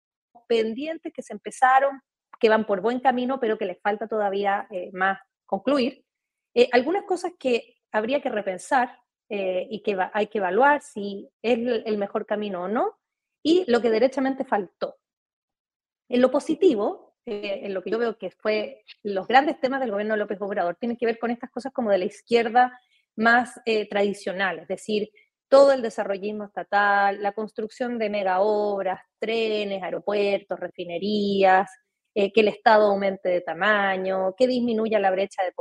[0.48, 2.02] pendientes que se empezaron,
[2.40, 6.06] que van por buen camino, pero que les falta todavía eh, más concluir.
[6.54, 11.58] Eh, algunas cosas que habría que repensar eh, y que hay que evaluar si es
[11.86, 12.98] el mejor camino o no,
[13.44, 14.98] y lo que derechamente faltó.
[16.10, 20.14] En lo positivo, en lo que yo veo que fue los grandes temas del gobierno
[20.14, 22.80] de López Obrador, tienen que ver con estas cosas como de la izquierda
[23.18, 25.10] más tradicional, es decir,
[25.50, 31.70] todo el desarrollismo estatal, la construcción de mega obras, trenes, aeropuertos, refinerías,
[32.14, 35.54] eh, que el Estado aumente de tamaño, que disminuya la brecha de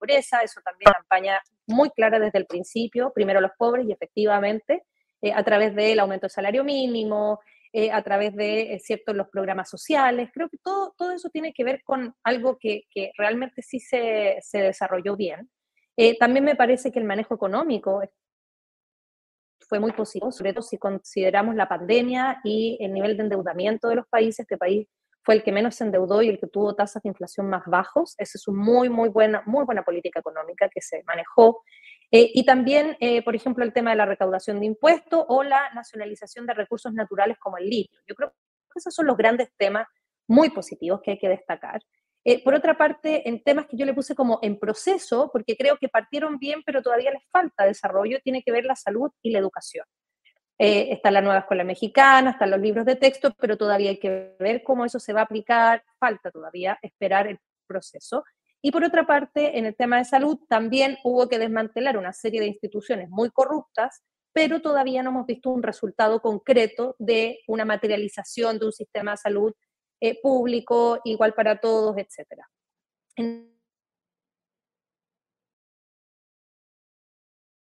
[0.00, 4.84] pobreza, eso también campaña muy clara desde el principio, primero los pobres y efectivamente
[5.20, 7.38] eh, a través del aumento del salario mínimo,
[7.72, 11.64] eh, a través de ciertos los programas sociales, creo que todo, todo eso tiene que
[11.64, 15.50] ver con algo que, que realmente sí se, se desarrolló bien.
[15.96, 18.02] Eh, también me parece que el manejo económico
[19.68, 23.96] fue muy positivo, sobre todo si consideramos la pandemia y el nivel de endeudamiento de
[23.96, 24.40] los países.
[24.40, 24.88] Este país
[25.22, 28.14] fue el que menos se endeudó y el que tuvo tasas de inflación más bajos.
[28.18, 31.62] Esa es una muy, muy buena, muy buena política económica que se manejó.
[32.10, 35.72] Eh, y también, eh, por ejemplo, el tema de la recaudación de impuestos o la
[35.74, 38.00] nacionalización de recursos naturales como el litio.
[38.06, 39.86] Yo creo que esos son los grandes temas
[40.28, 41.80] muy positivos que hay que destacar.
[42.24, 45.76] Eh, por otra parte, en temas que yo le puse como en proceso, porque creo
[45.76, 49.40] que partieron bien, pero todavía les falta desarrollo, tiene que ver la salud y la
[49.40, 49.84] educación.
[50.58, 54.36] Eh, está la nueva escuela mexicana, están los libros de texto, pero todavía hay que
[54.38, 58.22] ver cómo eso se va a aplicar, falta todavía esperar el proceso.
[58.60, 62.40] Y por otra parte, en el tema de salud también hubo que desmantelar una serie
[62.40, 68.60] de instituciones muy corruptas, pero todavía no hemos visto un resultado concreto de una materialización
[68.60, 69.52] de un sistema de salud
[70.04, 72.44] eh, público, igual para todos, etc.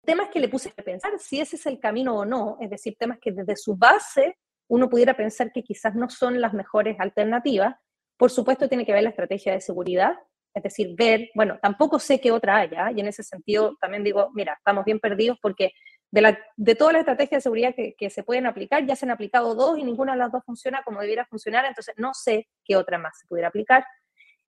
[0.06, 2.96] temas que le puse a pensar si ese es el camino o no, es decir,
[2.98, 4.38] temas que desde su base
[4.68, 7.76] uno pudiera pensar que quizás no son las mejores alternativas.
[8.16, 10.16] Por supuesto, tiene que ver la estrategia de seguridad,
[10.54, 14.30] es decir, ver, bueno, tampoco sé qué otra haya, y en ese sentido también digo,
[14.32, 15.72] mira, estamos bien perdidos porque
[16.10, 19.78] de, todas las estrategias de seguridad que, se pueden aplicar, ya se han aplicado dos
[19.78, 23.18] y ninguna de las dos funciona como debiera funcionar, entonces no sé qué otra más
[23.18, 23.84] se pudiera aplicar.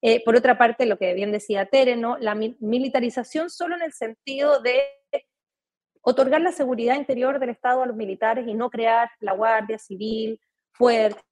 [0.00, 2.18] Eh, por otra parte, lo que bien decía Tere, ¿no?
[2.18, 4.82] la militarización solo en el sentido de
[6.00, 10.40] otorgar la seguridad interior del Estado a los militares y no crear la Guardia Civil
[10.72, 11.22] fuerte,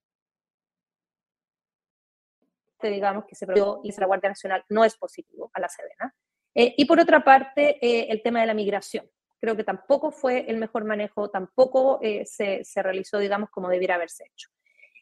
[2.80, 6.14] digamos, que se produjo y la Guardia Nacional no es positivo a la Sedena.
[6.54, 9.10] Eh, y por otra parte, eh, el tema de la migración.
[9.40, 13.94] Creo que tampoco fue el mejor manejo, tampoco eh, se, se, realizó, digamos, como debiera
[13.94, 14.48] haberse hecho.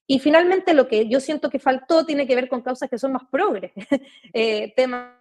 [0.07, 3.13] Y finalmente, lo que yo siento que faltó tiene que ver con causas que son
[3.13, 3.73] más progres.
[4.77, 5.15] tema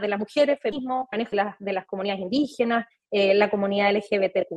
[0.00, 4.54] de las mujeres, feminismo, manejo de las, de las comunidades indígenas, la comunidad LGBTQ+,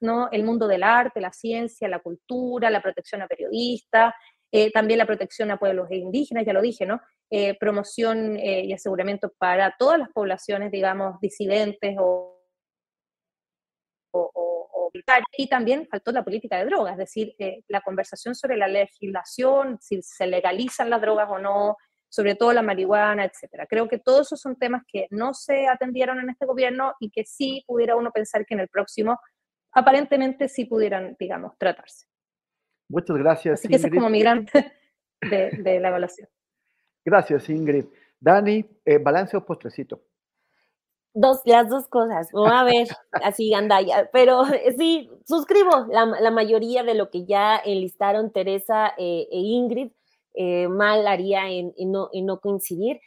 [0.00, 0.30] ¿no?
[0.30, 4.14] el mundo del arte, la ciencia, la cultura, la protección a periodistas,
[4.72, 7.00] también la protección a pueblos indígenas, ya lo dije, ¿no?
[7.30, 12.38] Eh, promoción eh, y aseguramiento para todas las poblaciones, digamos, disidentes o,
[14.12, 14.90] o,
[15.38, 19.78] y también faltó la política de drogas, es decir, eh, la conversación sobre la legislación,
[19.80, 21.78] si se legalizan las drogas o no,
[22.10, 23.66] sobre todo la marihuana, etcétera.
[23.66, 27.24] Creo que todos esos son temas que no se atendieron en este gobierno y que
[27.24, 29.18] sí pudiera uno pensar que en el próximo
[29.72, 32.11] aparentemente sí pudieran, digamos, tratarse.
[32.88, 33.60] Muchas gracias.
[33.60, 34.72] Así que ese es como migrante
[35.20, 36.28] de, de la evaluación.
[37.04, 37.86] Gracias, Ingrid.
[38.22, 40.00] Dani, eh, balance o postrecito.
[41.12, 42.30] Dos, las dos cosas.
[42.32, 44.08] Vamos a ver, así anda ya.
[44.12, 49.90] Pero eh, sí, suscribo la, mayoría de lo que ya enlistaron Teresa eh, e Ingrid.
[50.70, 53.00] mal haría en, no, no, coincidir.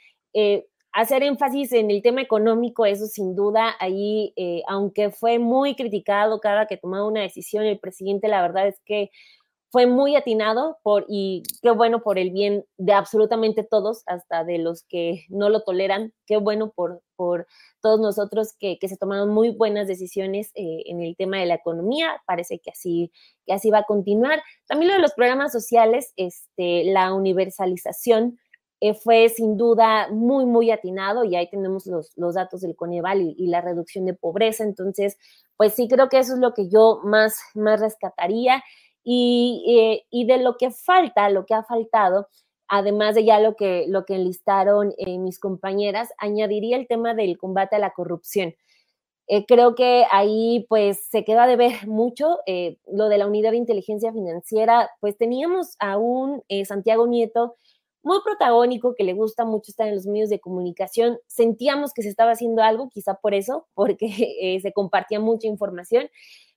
[0.91, 4.33] hacer énfasis en el tema económico, eso sin duda, ahí,
[4.67, 9.09] aunque fue muy criticado cada que tomaba una decisión, el presidente, la verdad es que
[9.75, 14.57] fue muy atinado por, y qué bueno por el bien de absolutamente todos, hasta de
[14.57, 17.45] los que no lo toleran, qué bueno por, por
[17.81, 21.55] todos nosotros que, que se tomaron muy buenas decisiones eh, en el tema de la
[21.55, 23.11] economía, parece que así,
[23.45, 24.41] que así va a continuar.
[24.65, 28.39] También lo de los programas sociales, este, la universalización
[28.79, 33.21] eh, fue sin duda muy, muy atinado y ahí tenemos los, los datos del Coneval
[33.21, 35.17] y, y, la reducción de pobreza, entonces,
[35.57, 38.63] pues sí creo que eso es lo que yo más, más rescataría.
[39.05, 42.27] Eh, y, de lo que falta, lo que ha faltado,
[42.67, 47.37] además de ya lo que, lo que enlistaron eh, mis compañeras, añadiría el tema del
[47.37, 48.55] combate a la corrupción.
[49.27, 52.39] Eh, creo que ahí pues se queda de ver mucho
[52.91, 57.55] lo de la unidad de inteligencia financiera, pues teníamos a un Santiago Nieto
[58.03, 61.17] muy protagónico, que le gusta mucho estar en los medios de comunicación.
[61.27, 66.07] Sentíamos que se estaba haciendo algo, quizá por eso, porque se compartía mucha información.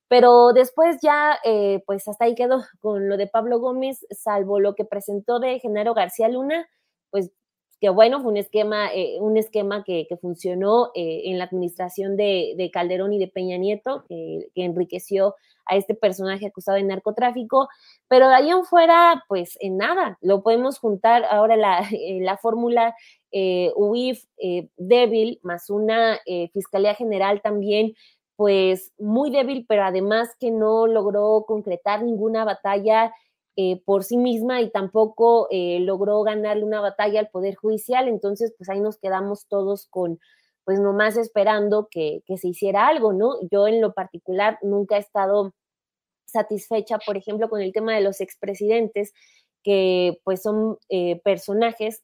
[0.09, 4.73] Pero después ya, eh, pues hasta ahí quedó con lo de Pablo Gómez, salvo lo
[4.73, 6.67] que presentó de Genaro García Luna,
[7.11, 7.31] pues
[7.79, 12.69] que bueno, fue un esquema, eh, un esquema que, funcionó eh, en la administración de,
[12.73, 15.35] Calderón y de Peña Nieto, que, enriqueció
[15.65, 17.69] a este personaje acusado de narcotráfico,
[18.07, 21.81] pero de ahí en fuera, pues en nada, lo podemos juntar ahora la,
[22.21, 22.95] la fórmula
[23.75, 24.25] UIF
[24.75, 26.19] débil, más una
[26.51, 27.93] Fiscalía General también
[28.39, 33.13] pues muy débil, pero además que no logró concretar ninguna batalla
[33.57, 38.07] eh, por sí misma y tampoco eh, logró ganarle una batalla al Poder Judicial.
[38.07, 40.21] Entonces, pues ahí nos quedamos todos con,
[40.63, 43.33] pues nomás esperando que, se hiciera algo, ¿no?
[43.51, 45.53] Yo en lo particular nunca he estado
[46.23, 49.11] satisfecha, por ejemplo, con el tema de los expresidentes,
[49.63, 52.03] que pues son eh, personajes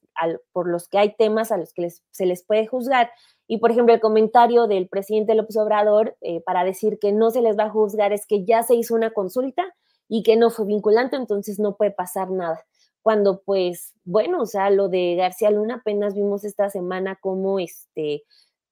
[0.52, 3.10] por los que hay temas a los que se les puede juzgar,
[3.48, 7.42] y, por ejemplo, el comentario del presidente López Obrador eh, para decir que no se
[7.42, 9.64] les va a juzgar es que ya se hizo una consulta
[10.08, 12.66] y que no fue vinculante, entonces no puede pasar nada.
[13.04, 18.24] Cuando, pues, bueno, o sea, lo de García Luna apenas vimos esta semana cómo, este,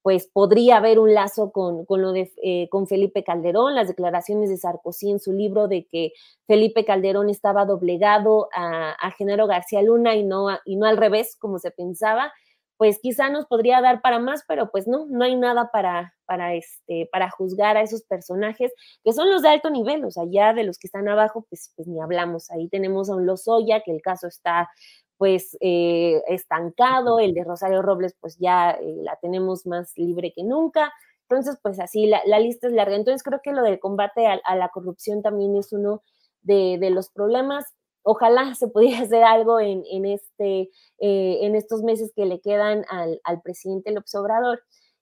[0.03, 4.49] pues, podría haber un lazo con, con lo de, eh, con Felipe Calderón, las declaraciones
[4.49, 6.13] de Sarkozy en su libro de que
[6.45, 11.35] Felipe Calderón estaba doblegado a, a Genaro García Luna y no, y no al revés,
[11.39, 12.31] como se pensaba
[12.77, 16.53] pues quizá nos podría dar para más, pero pues no, no hay nada para, para,
[16.53, 18.73] este, para juzgar a esos personajes
[19.03, 21.71] que son los de alto nivel, o sea, ya de los que están abajo, pues,
[21.75, 22.49] pues ni hablamos.
[22.51, 24.69] Ahí tenemos a un Lozoya, que el caso está
[25.17, 30.43] pues eh, estancado, el de Rosario Robles pues ya eh, la tenemos más libre que
[30.43, 30.93] nunca.
[31.29, 32.95] Entonces, pues así, la, lista es larga.
[32.95, 36.03] Entonces, creo que lo del combate a, la corrupción también es uno
[36.41, 37.65] de, de los problemas
[38.03, 40.69] ojalá se pudiera hacer algo en, este,
[40.99, 44.61] eh, en estos meses que le quedan al, presidente López Obrador.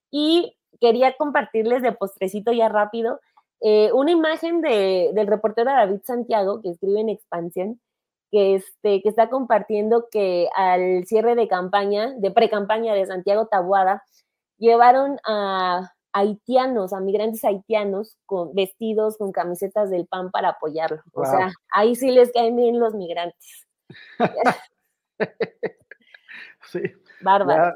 [0.09, 3.19] Y quería compartirles de postrecito ya rápido
[3.61, 7.81] eh, una imagen del reportero David Santiago, que escribe en Expansión,
[8.31, 14.03] que, este, que está compartiendo que al cierre de campaña, de pre-campaña de Santiago Tabuada,
[14.57, 21.01] llevaron a haitianos, a migrantes haitianos con vestidos con camisetas del PAN para apoyarlo.
[21.13, 23.67] O sea, ahí sí les caen bien los migrantes.
[26.71, 26.81] sí.
[27.21, 27.75] Bárbaro.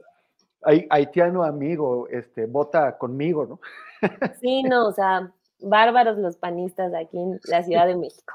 [0.90, 3.60] haitiano amigo, este, vota conmigo, ¿no?
[4.42, 8.34] Sí, no, o sea, bárbaros los panistas aquí en la Ciudad de México.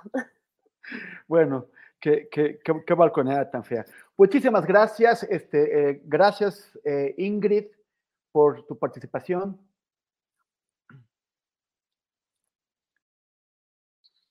[1.29, 1.67] Bueno,
[2.01, 3.85] qué, qué, qué, balconeada tan fea.
[4.17, 7.67] Muchísimas gracias, este, eh, gracias eh, Ingrid
[8.33, 9.59] por tu participación.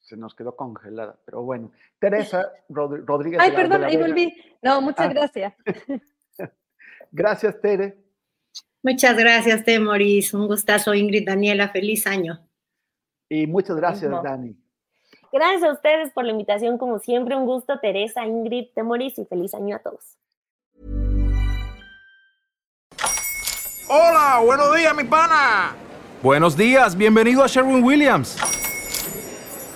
[0.02, 1.72] Se nos quedó congelada, pero bueno.
[2.00, 3.40] Teresa Rodríguez.
[3.40, 4.34] Ay, perdón, ahí volví.
[4.62, 5.14] No, muchas ah.
[5.14, 5.54] gracias.
[7.12, 7.96] gracias, Tere.
[8.82, 10.34] Muchas gracias, Temoris.
[10.34, 11.70] Un gustazo, Ingrid, Daniela.
[11.70, 12.40] Feliz año.
[13.30, 14.58] Y muchas gracias, Dani.
[15.32, 17.36] Gracias a ustedes por la invitación, como siempre.
[17.36, 20.18] Un gusto, Teresa, Ingrid, Temoris, y feliz año a todos.
[23.88, 25.76] Hola, buenos días, mi pana.
[26.22, 28.38] Buenos días, bienvenido a Sherwin Williams.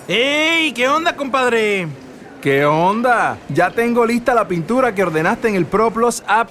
[0.08, 0.72] ¡Ey!
[0.72, 1.88] ¿Qué onda, compadre?
[2.42, 3.38] ¿Qué onda?
[3.48, 6.50] Ya tengo lista la pintura que ordenaste en el ProPlus app.